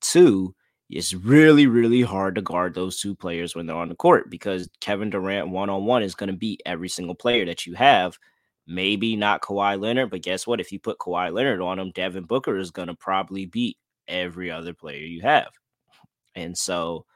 Two, 0.00 0.54
it's 0.90 1.14
really, 1.14 1.68
really 1.68 2.02
hard 2.02 2.34
to 2.34 2.42
guard 2.42 2.74
those 2.74 3.00
two 3.00 3.14
players 3.14 3.54
when 3.54 3.66
they're 3.66 3.76
on 3.76 3.88
the 3.88 3.94
court 3.94 4.28
because 4.28 4.68
Kevin 4.80 5.10
Durant 5.10 5.50
one 5.50 5.70
on 5.70 5.84
one 5.86 6.02
is 6.02 6.16
going 6.16 6.30
to 6.30 6.36
beat 6.36 6.60
every 6.66 6.88
single 6.88 7.14
player 7.14 7.46
that 7.46 7.64
you 7.64 7.74
have. 7.74 8.18
Maybe 8.66 9.14
not 9.14 9.42
Kawhi 9.42 9.80
Leonard, 9.80 10.10
but 10.10 10.22
guess 10.22 10.44
what? 10.44 10.60
If 10.60 10.72
you 10.72 10.80
put 10.80 10.98
Kawhi 10.98 11.32
Leonard 11.32 11.60
on 11.60 11.78
him, 11.78 11.92
Devin 11.92 12.24
Booker 12.24 12.58
is 12.58 12.72
going 12.72 12.88
to 12.88 12.94
probably 12.94 13.46
beat 13.46 13.76
every 14.10 14.50
other 14.50 14.74
player 14.74 15.04
you 15.04 15.22
have. 15.22 15.50
And 16.34 16.56
so, 16.56 17.06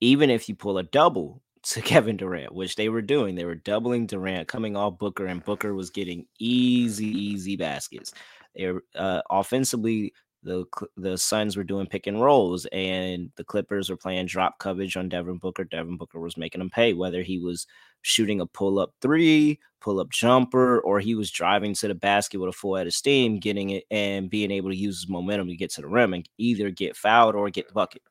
even 0.00 0.30
if 0.30 0.48
you 0.48 0.54
pull 0.54 0.78
a 0.78 0.82
double, 0.82 1.42
to 1.62 1.80
Kevin 1.80 2.16
Durant, 2.16 2.54
which 2.54 2.76
they 2.76 2.88
were 2.88 3.02
doing. 3.02 3.34
They 3.34 3.44
were 3.44 3.54
doubling 3.54 4.06
Durant, 4.06 4.48
coming 4.48 4.76
off 4.76 4.98
Booker, 4.98 5.26
and 5.26 5.44
Booker 5.44 5.74
was 5.74 5.90
getting 5.90 6.26
easy, 6.38 7.06
easy 7.06 7.56
baskets. 7.56 8.12
They 8.56 8.70
were 8.70 8.84
uh, 8.96 9.22
offensively. 9.30 10.12
The 10.44 10.64
the 10.96 11.16
Suns 11.16 11.56
were 11.56 11.64
doing 11.64 11.86
pick 11.86 12.08
and 12.08 12.20
rolls, 12.20 12.66
and 12.72 13.30
the 13.36 13.44
Clippers 13.44 13.88
were 13.88 13.96
playing 13.96 14.26
drop 14.26 14.58
coverage 14.58 14.96
on 14.96 15.08
Devin 15.08 15.38
Booker. 15.38 15.64
Devin 15.64 15.96
Booker 15.96 16.18
was 16.18 16.36
making 16.36 16.58
them 16.58 16.70
pay, 16.70 16.94
whether 16.94 17.22
he 17.22 17.38
was 17.38 17.66
shooting 18.02 18.40
a 18.40 18.46
pull 18.46 18.80
up 18.80 18.92
three, 19.00 19.60
pull 19.80 20.00
up 20.00 20.10
jumper, 20.10 20.80
or 20.80 20.98
he 20.98 21.14
was 21.14 21.30
driving 21.30 21.74
to 21.74 21.88
the 21.88 21.94
basket 21.94 22.40
with 22.40 22.48
a 22.48 22.52
full 22.52 22.74
head 22.74 22.88
of 22.88 22.92
steam, 22.92 23.38
getting 23.38 23.70
it 23.70 23.84
and 23.90 24.30
being 24.30 24.50
able 24.50 24.70
to 24.70 24.76
use 24.76 25.00
his 25.02 25.08
momentum 25.08 25.46
to 25.48 25.56
get 25.56 25.70
to 25.70 25.80
the 25.80 25.86
rim 25.88 26.12
and 26.12 26.28
either 26.38 26.70
get 26.70 26.96
fouled 26.96 27.36
or 27.36 27.48
get 27.48 27.68
the 27.68 27.74
bucket. 27.74 28.02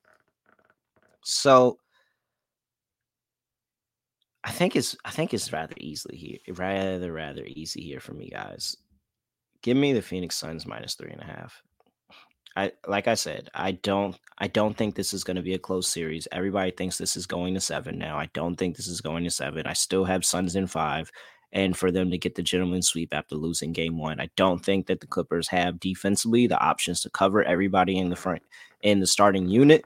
So 1.24 1.78
I 4.44 4.50
think 4.50 4.74
it's 4.74 4.96
I 5.04 5.10
think 5.10 5.34
it's 5.34 5.52
rather 5.52 5.74
easily 5.78 6.16
here, 6.16 6.38
rather 6.54 7.12
rather 7.12 7.44
easy 7.44 7.82
here 7.82 8.00
for 8.00 8.14
me, 8.14 8.30
guys. 8.30 8.76
Give 9.62 9.76
me 9.76 9.92
the 9.92 10.02
Phoenix 10.02 10.36
Suns 10.36 10.66
minus 10.66 10.94
three 10.94 11.12
and 11.12 11.20
a 11.20 11.24
half. 11.24 11.62
I 12.56 12.72
like 12.86 13.08
I 13.08 13.14
said, 13.14 13.48
I 13.54 13.72
don't 13.72 14.18
I 14.38 14.48
don't 14.48 14.76
think 14.76 14.94
this 14.94 15.14
is 15.14 15.24
going 15.24 15.36
to 15.36 15.42
be 15.42 15.54
a 15.54 15.58
close 15.58 15.88
series. 15.88 16.28
Everybody 16.32 16.70
thinks 16.70 16.98
this 16.98 17.16
is 17.16 17.26
going 17.26 17.54
to 17.54 17.60
seven 17.60 17.98
now. 17.98 18.18
I 18.18 18.28
don't 18.34 18.56
think 18.56 18.76
this 18.76 18.88
is 18.88 19.00
going 19.00 19.24
to 19.24 19.30
seven. 19.30 19.66
I 19.66 19.72
still 19.72 20.04
have 20.04 20.24
Suns 20.24 20.56
in 20.56 20.66
five. 20.66 21.10
And 21.54 21.76
for 21.76 21.90
them 21.90 22.10
to 22.10 22.18
get 22.18 22.34
the 22.34 22.42
gentleman 22.42 22.80
sweep 22.80 23.12
after 23.12 23.36
losing 23.36 23.72
game 23.72 23.98
one, 23.98 24.20
I 24.20 24.30
don't 24.36 24.64
think 24.64 24.86
that 24.86 25.00
the 25.00 25.06
Clippers 25.06 25.48
have 25.48 25.80
defensively 25.80 26.46
the 26.46 26.58
options 26.58 27.02
to 27.02 27.10
cover 27.10 27.44
everybody 27.44 27.98
in 27.98 28.08
the 28.08 28.16
front 28.16 28.42
in 28.82 29.00
the 29.00 29.06
starting 29.06 29.48
unit. 29.48 29.84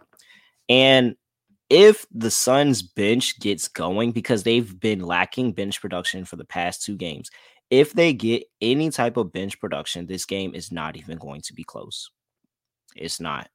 And 0.68 1.16
if 1.68 2.06
the 2.12 2.30
Suns 2.30 2.82
bench 2.82 3.40
gets 3.40 3.66
going 3.66 4.12
because 4.12 4.44
they've 4.44 4.78
been 4.78 5.00
lacking 5.00 5.52
bench 5.52 5.80
production 5.80 6.24
for 6.24 6.36
the 6.36 6.44
past 6.44 6.84
two 6.84 6.96
games, 6.96 7.30
if 7.70 7.92
they 7.92 8.12
get 8.12 8.44
any 8.60 8.90
type 8.90 9.16
of 9.16 9.32
bench 9.32 9.58
production, 9.60 10.06
this 10.06 10.24
game 10.24 10.54
is 10.54 10.70
not 10.70 10.96
even 10.96 11.18
going 11.18 11.40
to 11.42 11.52
be 11.52 11.64
close. 11.64 12.10
It's 12.96 13.20
not. 13.20 13.48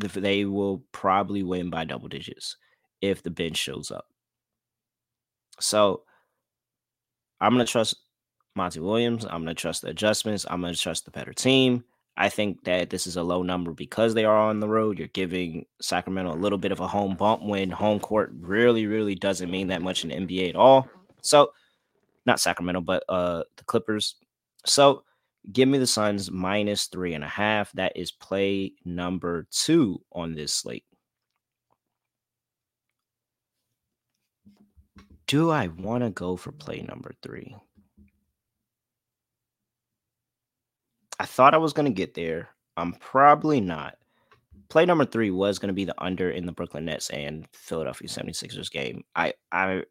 They 0.00 0.44
will 0.44 0.82
probably 0.92 1.42
win 1.42 1.70
by 1.70 1.84
double 1.84 2.08
digits 2.08 2.56
if 3.00 3.22
the 3.22 3.30
bench 3.30 3.56
shows 3.56 3.90
up. 3.90 4.06
So 5.60 6.02
I'm 7.40 7.54
going 7.54 7.64
to 7.64 7.70
trust 7.70 7.96
Monty 8.56 8.80
Williams. 8.80 9.24
I'm 9.24 9.44
going 9.44 9.46
to 9.46 9.54
trust 9.54 9.82
the 9.82 9.88
adjustments. 9.88 10.46
I'm 10.48 10.60
going 10.60 10.74
to 10.74 10.80
trust 10.80 11.04
the 11.04 11.10
better 11.10 11.32
team. 11.32 11.84
I 12.16 12.28
think 12.28 12.62
that 12.64 12.90
this 12.90 13.06
is 13.06 13.16
a 13.16 13.22
low 13.22 13.42
number 13.42 13.72
because 13.72 14.14
they 14.14 14.24
are 14.24 14.36
on 14.36 14.60
the 14.60 14.68
road. 14.68 14.98
You're 14.98 15.08
giving 15.08 15.66
Sacramento 15.80 16.32
a 16.32 16.36
little 16.36 16.58
bit 16.58 16.70
of 16.70 16.80
a 16.80 16.86
home 16.86 17.16
bump 17.16 17.42
when 17.42 17.70
home 17.70 17.98
court 17.98 18.32
really, 18.38 18.86
really 18.86 19.16
doesn't 19.16 19.50
mean 19.50 19.68
that 19.68 19.82
much 19.82 20.04
in 20.04 20.10
the 20.10 20.16
NBA 20.16 20.50
at 20.50 20.56
all. 20.56 20.88
So, 21.22 21.50
not 22.24 22.40
Sacramento, 22.40 22.80
but 22.80 23.02
uh 23.08 23.42
the 23.56 23.64
Clippers. 23.64 24.14
So, 24.64 25.02
give 25.52 25.68
me 25.68 25.78
the 25.78 25.86
Suns 25.86 26.30
minus 26.30 26.86
three 26.86 27.14
and 27.14 27.24
a 27.24 27.28
half. 27.28 27.72
That 27.72 27.92
is 27.96 28.10
play 28.10 28.72
number 28.84 29.46
two 29.50 30.00
on 30.12 30.34
this 30.34 30.52
slate. 30.52 30.84
Do 35.26 35.50
I 35.50 35.68
want 35.68 36.04
to 36.04 36.10
go 36.10 36.36
for 36.36 36.52
play 36.52 36.82
number 36.82 37.12
three? 37.22 37.56
I 41.18 41.26
thought 41.26 41.54
I 41.54 41.58
was 41.58 41.72
going 41.72 41.86
to 41.86 41.92
get 41.92 42.14
there. 42.14 42.50
I'm 42.76 42.92
probably 42.94 43.60
not. 43.60 43.96
Play 44.68 44.84
number 44.84 45.04
three 45.04 45.30
was 45.30 45.58
going 45.58 45.68
to 45.68 45.74
be 45.74 45.84
the 45.84 45.94
under 46.02 46.30
in 46.30 46.46
the 46.46 46.52
Brooklyn 46.52 46.86
Nets 46.86 47.10
and 47.10 47.46
Philadelphia 47.52 48.08
76ers 48.08 48.70
game. 48.70 49.04
I 49.14 49.34
I 49.52 49.84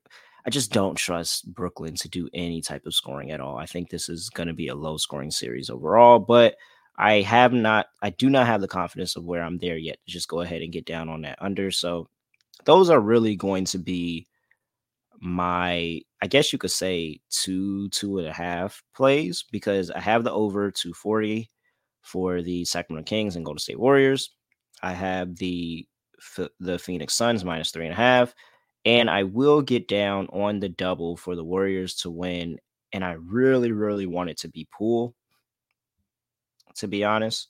I 0.46 0.50
just 0.50 0.72
don't 0.72 0.96
trust 0.96 1.52
Brooklyn 1.54 1.96
to 1.96 2.10
do 2.10 2.30
any 2.34 2.62
type 2.62 2.86
of 2.86 2.94
scoring 2.94 3.32
at 3.32 3.40
all. 3.40 3.58
I 3.58 3.66
think 3.66 3.90
this 3.90 4.10
is 4.10 4.30
going 4.30 4.48
to 4.48 4.54
be 4.54 4.68
a 4.68 4.76
low 4.76 4.98
scoring 4.98 5.32
series 5.32 5.70
overall, 5.70 6.20
but 6.20 6.56
I 6.98 7.22
have 7.22 7.54
not, 7.54 7.88
I 8.02 8.10
do 8.10 8.30
not 8.30 8.46
have 8.46 8.62
the 8.62 8.68
confidence 8.68 9.16
of 9.16 9.24
where 9.24 9.42
I'm 9.42 9.58
there 9.58 9.78
yet 9.78 10.00
to 10.06 10.12
just 10.12 10.28
go 10.28 10.42
ahead 10.42 10.62
and 10.62 10.74
get 10.74 10.86
down 10.86 11.10
on 11.10 11.22
that 11.22 11.38
under. 11.42 11.72
So 11.72 12.10
those 12.66 12.90
are 12.90 13.00
really 13.00 13.36
going 13.36 13.66
to 13.66 13.78
be 13.78 14.28
my, 15.20 16.02
I 16.22 16.28
guess 16.28 16.52
you 16.52 16.60
could 16.60 16.72
say 16.72 17.22
two, 17.30 17.90
two 17.90 18.18
and 18.20 18.28
a 18.28 18.34
half 18.34 18.84
plays 18.94 19.46
because 19.50 19.90
I 19.92 20.02
have 20.02 20.24
the 20.24 20.34
over 20.34 20.70
240 20.72 21.50
for 22.02 22.42
the 22.42 22.66
Sacramento 22.66 23.08
Kings 23.08 23.36
and 23.36 23.46
Golden 23.46 23.60
State 23.60 23.80
Warriors. 23.80 24.32
I 24.82 24.92
have 24.92 25.38
the 25.38 25.88
the 26.60 26.80
Phoenix 26.80 27.14
Suns 27.14 27.44
minus 27.44 27.72
three 27.72 27.86
and 27.86 27.94
a 27.94 27.98
half, 27.98 28.34
and 28.86 29.10
I 29.10 29.24
will 29.24 29.62
get 29.62 29.88
down 29.88 30.28
on 30.28 30.60
the 30.60 30.70
double 30.70 31.16
for 31.16 31.36
the 31.36 31.44
Warriors 31.44 31.96
to 31.98 32.10
win. 32.10 32.60
And 32.92 33.04
I 33.04 33.14
really, 33.14 33.72
really 33.72 34.06
want 34.06 34.30
it 34.30 34.38
to 34.40 34.50
be 34.50 34.68
Poole, 34.72 35.16
to 36.76 36.88
be 36.88 37.04
honest. 37.04 37.48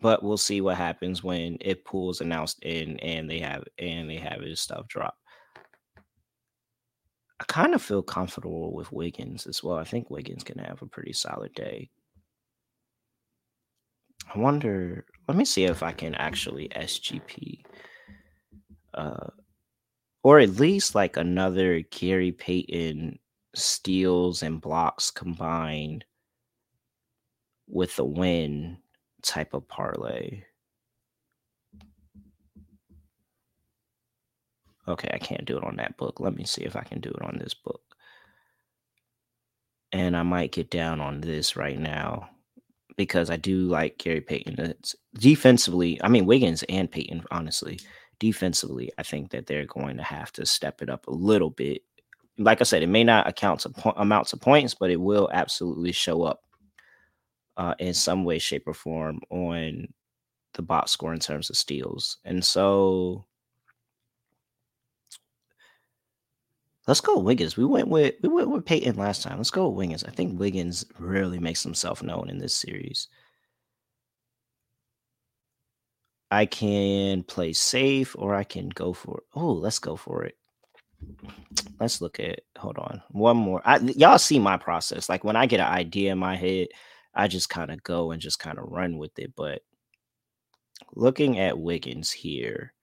But 0.00 0.22
we'll 0.22 0.36
see 0.36 0.60
what 0.60 0.76
happens 0.76 1.22
when 1.22 1.58
it 1.60 1.84
Poole's 1.84 2.20
announced 2.20 2.62
in 2.62 2.98
and 3.00 3.28
they 3.28 3.40
have 3.40 3.64
and 3.78 4.08
they 4.08 4.16
have 4.16 4.40
his 4.40 4.60
stuff 4.60 4.88
drop. 4.88 5.14
I 7.40 7.44
kind 7.44 7.74
of 7.74 7.80
feel 7.82 8.02
comfortable 8.02 8.74
with 8.74 8.92
Wiggins 8.92 9.46
as 9.46 9.62
well. 9.62 9.78
I 9.78 9.84
think 9.84 10.10
Wiggins 10.10 10.44
can 10.44 10.58
have 10.58 10.82
a 10.82 10.86
pretty 10.86 11.14
solid 11.14 11.54
day. 11.54 11.90
I 14.34 14.38
wonder. 14.38 15.06
Let 15.26 15.36
me 15.36 15.44
see 15.44 15.64
if 15.64 15.82
I 15.82 15.92
can 15.92 16.14
actually 16.14 16.68
SGP, 16.68 17.62
uh, 18.94 19.28
or 20.22 20.38
at 20.38 20.56
least 20.56 20.94
like 20.94 21.16
another 21.16 21.80
Gary 21.90 22.32
Payton 22.32 23.18
steals 23.54 24.42
and 24.42 24.60
blocks 24.60 25.10
combined 25.10 26.04
with 27.68 27.96
the 27.96 28.04
win 28.04 28.78
type 29.22 29.54
of 29.54 29.66
parlay. 29.68 30.42
Okay, 34.88 35.10
I 35.12 35.18
can't 35.18 35.44
do 35.44 35.56
it 35.56 35.64
on 35.64 35.76
that 35.76 35.96
book. 35.96 36.20
Let 36.20 36.34
me 36.34 36.44
see 36.44 36.62
if 36.62 36.74
I 36.74 36.82
can 36.82 37.00
do 37.00 37.10
it 37.10 37.22
on 37.22 37.38
this 37.38 37.54
book. 37.54 37.82
And 39.92 40.16
I 40.16 40.22
might 40.22 40.52
get 40.52 40.70
down 40.70 41.00
on 41.00 41.20
this 41.20 41.56
right 41.56 41.78
now 41.78 42.30
because 42.96 43.30
I 43.30 43.36
do 43.36 43.62
like 43.62 43.98
Gary 43.98 44.20
Payton. 44.20 44.58
It's 44.58 44.94
defensively, 45.14 46.00
I 46.02 46.08
mean 46.08 46.26
Wiggins 46.26 46.64
and 46.68 46.90
Payton, 46.90 47.24
honestly. 47.30 47.80
Defensively, 48.20 48.92
I 48.98 49.02
think 49.02 49.30
that 49.30 49.46
they're 49.46 49.66
going 49.66 49.96
to 49.96 50.02
have 50.04 50.30
to 50.34 50.46
step 50.46 50.82
it 50.82 50.90
up 50.90 51.08
a 51.08 51.12
little 51.12 51.50
bit. 51.50 51.82
Like 52.38 52.60
I 52.60 52.64
said, 52.64 52.82
it 52.82 52.88
may 52.88 53.02
not 53.02 53.26
account 53.26 53.60
to 53.60 53.70
po- 53.70 53.94
amounts 53.96 54.32
of 54.32 54.40
points, 54.40 54.74
but 54.74 54.90
it 54.90 55.00
will 55.00 55.28
absolutely 55.32 55.90
show 55.90 56.22
up 56.22 56.42
uh, 57.56 57.74
in 57.78 57.94
some 57.94 58.24
way, 58.24 58.38
shape, 58.38 58.64
or 58.68 58.74
form 58.74 59.20
on 59.30 59.88
the 60.54 60.62
box 60.62 60.92
score 60.92 61.12
in 61.12 61.18
terms 61.18 61.50
of 61.50 61.56
steals. 61.56 62.18
And 62.24 62.44
so 62.44 63.24
let's 66.86 67.00
go 67.00 67.18
Wiggins. 67.18 67.56
We 67.56 67.64
went 67.64 67.88
with 67.88 68.14
we 68.22 68.28
went 68.28 68.50
with 68.50 68.66
Payton 68.66 68.96
last 68.96 69.22
time. 69.22 69.38
Let's 69.38 69.50
go 69.50 69.68
Wiggins. 69.68 70.04
I 70.04 70.10
think 70.10 70.38
Wiggins 70.38 70.84
really 70.98 71.38
makes 71.38 71.62
himself 71.62 72.02
known 72.02 72.28
in 72.28 72.38
this 72.38 72.54
series. 72.54 73.08
I 76.30 76.46
can 76.46 77.22
play 77.24 77.52
safe 77.52 78.14
or 78.18 78.34
I 78.34 78.44
can 78.44 78.68
go 78.68 78.92
for 78.92 79.18
it. 79.18 79.24
Oh, 79.34 79.52
let's 79.52 79.78
go 79.78 79.96
for 79.96 80.24
it. 80.24 80.36
Let's 81.80 82.00
look 82.00 82.20
at 82.20 82.40
hold 82.56 82.78
on. 82.78 83.02
One 83.10 83.36
more. 83.36 83.62
I, 83.64 83.78
y'all 83.78 84.18
see 84.18 84.38
my 84.38 84.56
process. 84.56 85.08
Like 85.08 85.24
when 85.24 85.36
I 85.36 85.46
get 85.46 85.60
an 85.60 85.66
idea 85.66 86.12
in 86.12 86.18
my 86.18 86.36
head, 86.36 86.68
I 87.14 87.26
just 87.26 87.48
kind 87.48 87.70
of 87.70 87.82
go 87.82 88.12
and 88.12 88.20
just 88.22 88.38
kind 88.38 88.58
of 88.58 88.70
run 88.70 88.98
with 88.98 89.18
it. 89.18 89.32
But 89.34 89.62
looking 90.94 91.38
at 91.38 91.58
Wiggins 91.58 92.10
here, 92.12 92.74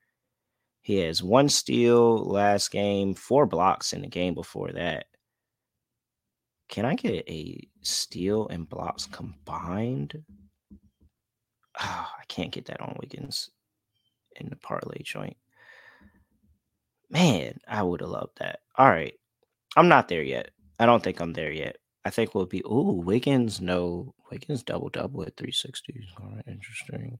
he 0.81 0.97
has 0.99 1.21
one 1.21 1.49
steal 1.49 2.17
last 2.17 2.71
game, 2.71 3.13
four 3.13 3.45
blocks 3.45 3.93
in 3.93 4.01
the 4.01 4.07
game 4.07 4.33
before 4.33 4.71
that. 4.73 5.05
Can 6.69 6.85
I 6.85 6.95
get 6.95 7.29
a 7.29 7.65
steal 7.81 8.47
and 8.49 8.67
blocks 8.67 9.05
combined? 9.05 10.23
Oh, 11.79 12.07
I 12.19 12.23
can't 12.27 12.51
get 12.51 12.65
that 12.65 12.81
on 12.81 12.97
Wiggins 12.99 13.51
in 14.35 14.49
the 14.49 14.55
parlay 14.55 15.01
joint. 15.03 15.37
Man, 17.09 17.59
I 17.67 17.83
would 17.83 18.01
have 18.01 18.09
loved 18.09 18.37
that. 18.39 18.59
All 18.75 18.89
right. 18.89 19.13
I'm 19.75 19.87
not 19.87 20.07
there 20.07 20.23
yet. 20.23 20.51
I 20.79 20.85
don't 20.85 21.03
think 21.03 21.19
I'm 21.19 21.33
there 21.33 21.51
yet. 21.51 21.77
I 22.05 22.09
think 22.09 22.33
we'll 22.33 22.45
be, 22.45 22.63
oh, 22.65 22.93
Wiggins, 22.93 23.61
no. 23.61 24.13
Wiggins 24.31 24.63
double 24.63 24.89
double 24.89 25.23
at 25.23 25.37
360. 25.37 26.07
All 26.19 26.31
right, 26.35 26.43
interesting. 26.47 27.19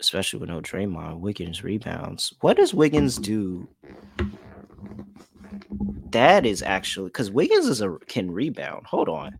Especially 0.00 0.40
with 0.40 0.48
no 0.48 0.60
Draymond, 0.60 1.20
Wiggins 1.20 1.62
rebounds. 1.64 2.34
What 2.40 2.56
does 2.56 2.74
Wiggins 2.74 3.16
do? 3.16 3.68
That 6.10 6.44
is 6.46 6.62
actually 6.62 7.08
because 7.08 7.30
Wiggins 7.30 7.66
is 7.66 7.80
a 7.80 7.96
can 8.06 8.30
rebound. 8.30 8.86
Hold 8.86 9.08
on. 9.08 9.36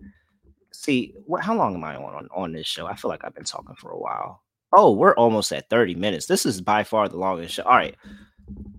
See, 0.77 1.15
what, 1.27 1.43
how 1.43 1.57
long 1.57 1.75
am 1.75 1.85
I 1.85 1.97
on, 1.97 2.15
on 2.15 2.29
on 2.35 2.53
this 2.53 2.67
show? 2.67 2.87
I 2.87 2.95
feel 2.97 3.09
like 3.09 3.25
I've 3.25 3.35
been 3.35 3.45
talking 3.45 3.75
for 3.77 3.91
a 3.91 3.99
while. 3.99 4.43
Oh, 4.77 4.93
we're 4.93 5.15
almost 5.15 5.53
at 5.53 5.71
30 5.71 5.95
minutes. 5.95 6.27
This 6.27 6.45
is 6.45 6.61
by 6.61 6.85
far 6.85 7.09
the 7.09 7.17
longest 7.17 7.55
show. 7.55 7.63
All 7.63 7.77
right. 7.77 7.97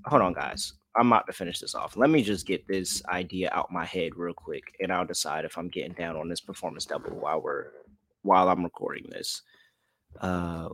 Hold 0.05 0.21
on, 0.21 0.33
guys. 0.33 0.73
I'm 0.95 1.11
about 1.11 1.27
to 1.27 1.33
finish 1.33 1.59
this 1.59 1.75
off. 1.75 1.95
Let 1.95 2.09
me 2.09 2.23
just 2.23 2.45
get 2.47 2.67
this 2.67 3.03
idea 3.07 3.49
out 3.53 3.71
my 3.71 3.85
head 3.85 4.15
real 4.15 4.33
quick, 4.33 4.75
and 4.79 4.91
I'll 4.91 5.05
decide 5.05 5.45
if 5.45 5.57
I'm 5.57 5.69
getting 5.69 5.93
down 5.93 6.15
on 6.15 6.27
this 6.27 6.41
performance 6.41 6.85
double 6.85 7.11
while 7.11 7.41
we're 7.41 7.67
while 8.23 8.49
I'm 8.49 8.63
recording 8.63 9.05
this. 9.09 9.43
Uh, 10.19 10.69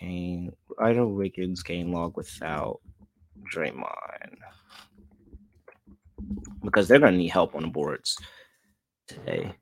game 0.00 0.52
Idle 0.80 1.12
Wiggins 1.12 1.62
game 1.62 1.92
log 1.92 2.16
without 2.16 2.80
Draymond 3.54 4.36
because 6.64 6.88
they're 6.88 6.98
gonna 6.98 7.16
need 7.16 7.28
help 7.28 7.54
on 7.54 7.62
the 7.62 7.68
boards 7.68 8.16
today. 9.06 9.54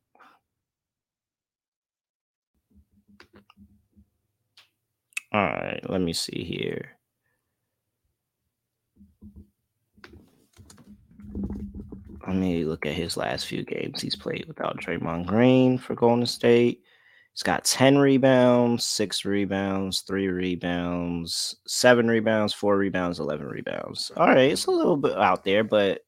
All 5.37 5.43
right, 5.43 5.83
let 5.91 6.01
me 6.01 6.15
see 6.15 6.45
here. 6.45 6.97
Let 12.27 12.37
me 12.37 12.65
look 12.65 12.87
at 12.87 12.95
his 12.95 13.19
last 13.19 13.45
few 13.45 13.63
games 13.63 14.01
he's 14.01 14.17
played 14.17 14.47
without 14.49 14.81
Draymond 14.81 15.27
Green 15.27 15.77
for 15.77 15.95
Golden 15.95 16.25
State. 16.25 16.81
He's 17.35 17.43
got 17.43 17.67
10 17.67 17.99
rebounds, 17.99 18.87
six 18.87 19.27
rebounds, 19.27 20.01
three 20.01 20.29
rebounds, 20.29 21.55
seven 21.67 22.09
rebounds, 22.09 22.55
four 22.55 22.79
rebounds, 22.79 23.21
11 23.21 23.47
rebounds. 23.47 24.11
All 24.17 24.29
right, 24.29 24.51
it's 24.51 24.65
a 24.65 24.71
little 24.71 24.97
bit 24.97 25.19
out 25.19 25.45
there, 25.45 25.65
but 25.65 26.01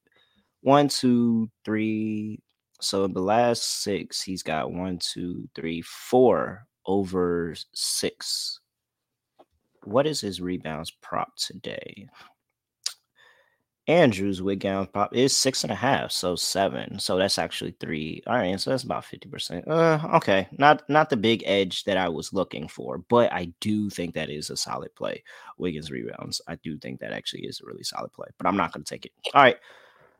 one, 0.61 0.87
two, 0.87 1.51
three. 1.63 2.41
So 2.81 3.03
in 3.03 3.13
the 3.13 3.21
last 3.21 3.83
six, 3.83 4.23
he's 4.23 4.41
got 4.41 4.71
one, 4.71 4.97
two, 4.97 5.47
three, 5.53 5.83
four 5.83 6.65
over 6.87 7.53
six. 7.75 8.58
What 9.83 10.07
is 10.07 10.21
his 10.21 10.41
rebounds 10.41 10.91
prop 10.91 11.35
today? 11.35 12.07
Andrews 13.87 14.39
wig 14.39 14.61
prop 14.93 15.15
is 15.15 15.35
six 15.35 15.63
and 15.63 15.71
a 15.71 15.75
half, 15.75 16.11
so 16.11 16.35
seven. 16.35 16.99
So 16.99 17.17
that's 17.17 17.39
actually 17.39 17.75
three. 17.79 18.21
All 18.27 18.35
right, 18.35 18.59
so 18.59 18.69
that's 18.69 18.83
about 18.83 19.03
fifty 19.03 19.27
percent. 19.27 19.67
Uh, 19.67 19.99
okay, 20.13 20.47
not 20.59 20.87
not 20.89 21.09
the 21.09 21.17
big 21.17 21.41
edge 21.47 21.85
that 21.85 21.97
I 21.97 22.07
was 22.07 22.31
looking 22.31 22.67
for, 22.67 22.99
but 22.99 23.33
I 23.33 23.51
do 23.61 23.89
think 23.89 24.13
that 24.13 24.29
is 24.29 24.51
a 24.51 24.57
solid 24.57 24.93
play. 24.93 25.23
Wiggins 25.57 25.89
rebounds. 25.89 26.39
I 26.47 26.55
do 26.57 26.77
think 26.77 26.99
that 26.99 27.11
actually 27.11 27.45
is 27.45 27.61
a 27.61 27.65
really 27.65 27.81
solid 27.81 28.13
play, 28.13 28.27
but 28.37 28.45
I'm 28.45 28.57
not 28.57 28.73
going 28.73 28.83
to 28.83 28.89
take 28.89 29.07
it. 29.07 29.11
All 29.33 29.41
right. 29.41 29.57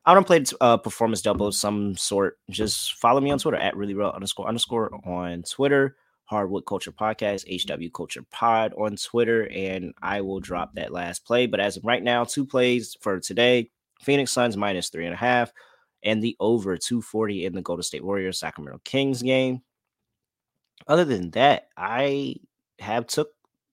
I 0.03 0.15
don't 0.15 0.25
play 0.25 0.43
uh, 0.61 0.77
performance 0.77 1.21
double 1.21 1.45
of 1.45 1.53
some 1.53 1.95
sort. 1.95 2.39
Just 2.49 2.95
follow 2.95 3.21
me 3.21 3.29
on 3.29 3.37
Twitter 3.37 3.57
at 3.57 3.77
really 3.77 3.93
real 3.93 4.09
underscore 4.09 4.47
underscore 4.47 4.89
on 5.05 5.43
Twitter. 5.43 5.95
Hardwood 6.29 6.67
Culture 6.67 6.91
Podcast, 6.91 7.45
HW 7.49 7.89
Culture 7.91 8.23
Pod 8.29 8.73
on 8.77 8.95
Twitter, 8.95 9.49
and 9.51 9.93
I 10.01 10.21
will 10.21 10.39
drop 10.39 10.75
that 10.75 10.93
last 10.93 11.25
play. 11.25 11.47
But 11.47 11.59
as 11.59 11.77
of 11.77 11.85
right 11.85 12.03
now, 12.03 12.23
two 12.23 12.45
plays 12.45 12.95
for 13.01 13.19
today 13.19 13.71
Phoenix 14.01 14.31
Suns 14.31 14.55
minus 14.55 14.89
three 14.89 15.05
and 15.05 15.13
a 15.13 15.17
half, 15.17 15.51
and 16.03 16.21
the 16.21 16.37
over 16.39 16.77
240 16.77 17.45
in 17.45 17.53
the 17.53 17.63
Golden 17.63 17.81
State 17.81 18.05
Warriors 18.05 18.39
Sacramento 18.39 18.79
Kings 18.83 19.23
game. 19.23 19.63
Other 20.87 21.03
than 21.03 21.31
that, 21.31 21.69
I 21.75 22.35
have 22.77 23.07
took 23.07 23.29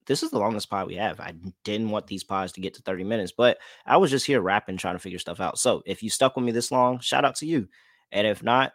this 0.06 0.22
is 0.22 0.30
the 0.30 0.38
longest 0.38 0.70
pod 0.70 0.86
we 0.86 0.94
have. 0.94 1.20
I 1.20 1.34
didn't 1.64 1.90
want 1.90 2.06
these 2.06 2.24
pods 2.24 2.52
to 2.52 2.60
get 2.60 2.74
to 2.74 2.82
30 2.82 3.04
minutes, 3.04 3.32
but 3.36 3.58
I 3.84 3.98
was 3.98 4.10
just 4.10 4.24
here 4.24 4.40
rapping, 4.40 4.76
trying 4.76 4.94
to 4.94 5.00
figure 5.00 5.18
stuff 5.18 5.40
out. 5.40 5.58
So 5.58 5.82
if 5.84 6.02
you 6.02 6.08
stuck 6.08 6.36
with 6.36 6.44
me 6.44 6.52
this 6.52 6.70
long, 6.72 7.00
shout 7.00 7.24
out 7.24 7.34
to 7.36 7.46
you. 7.46 7.68
And 8.12 8.26
if 8.26 8.42
not, 8.42 8.72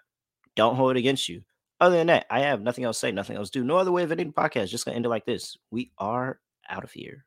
don't 0.55 0.75
hold 0.75 0.91
it 0.91 0.99
against 0.99 1.29
you. 1.29 1.43
Other 1.81 1.97
than 1.97 2.07
that, 2.07 2.27
I 2.29 2.41
have 2.41 2.61
nothing 2.61 2.83
else 2.83 2.97
to 2.97 3.07
say, 3.07 3.11
nothing 3.11 3.35
else 3.35 3.49
to 3.49 3.59
do. 3.59 3.65
No 3.65 3.77
other 3.77 3.91
way 3.91 4.03
of 4.03 4.11
ending 4.11 4.27
the 4.27 4.33
podcast. 4.33 4.69
Just 4.69 4.85
gonna 4.85 4.95
end 4.95 5.05
it 5.05 5.09
like 5.09 5.25
this. 5.25 5.57
We 5.71 5.91
are 5.97 6.39
out 6.69 6.83
of 6.83 6.91
here. 6.91 7.25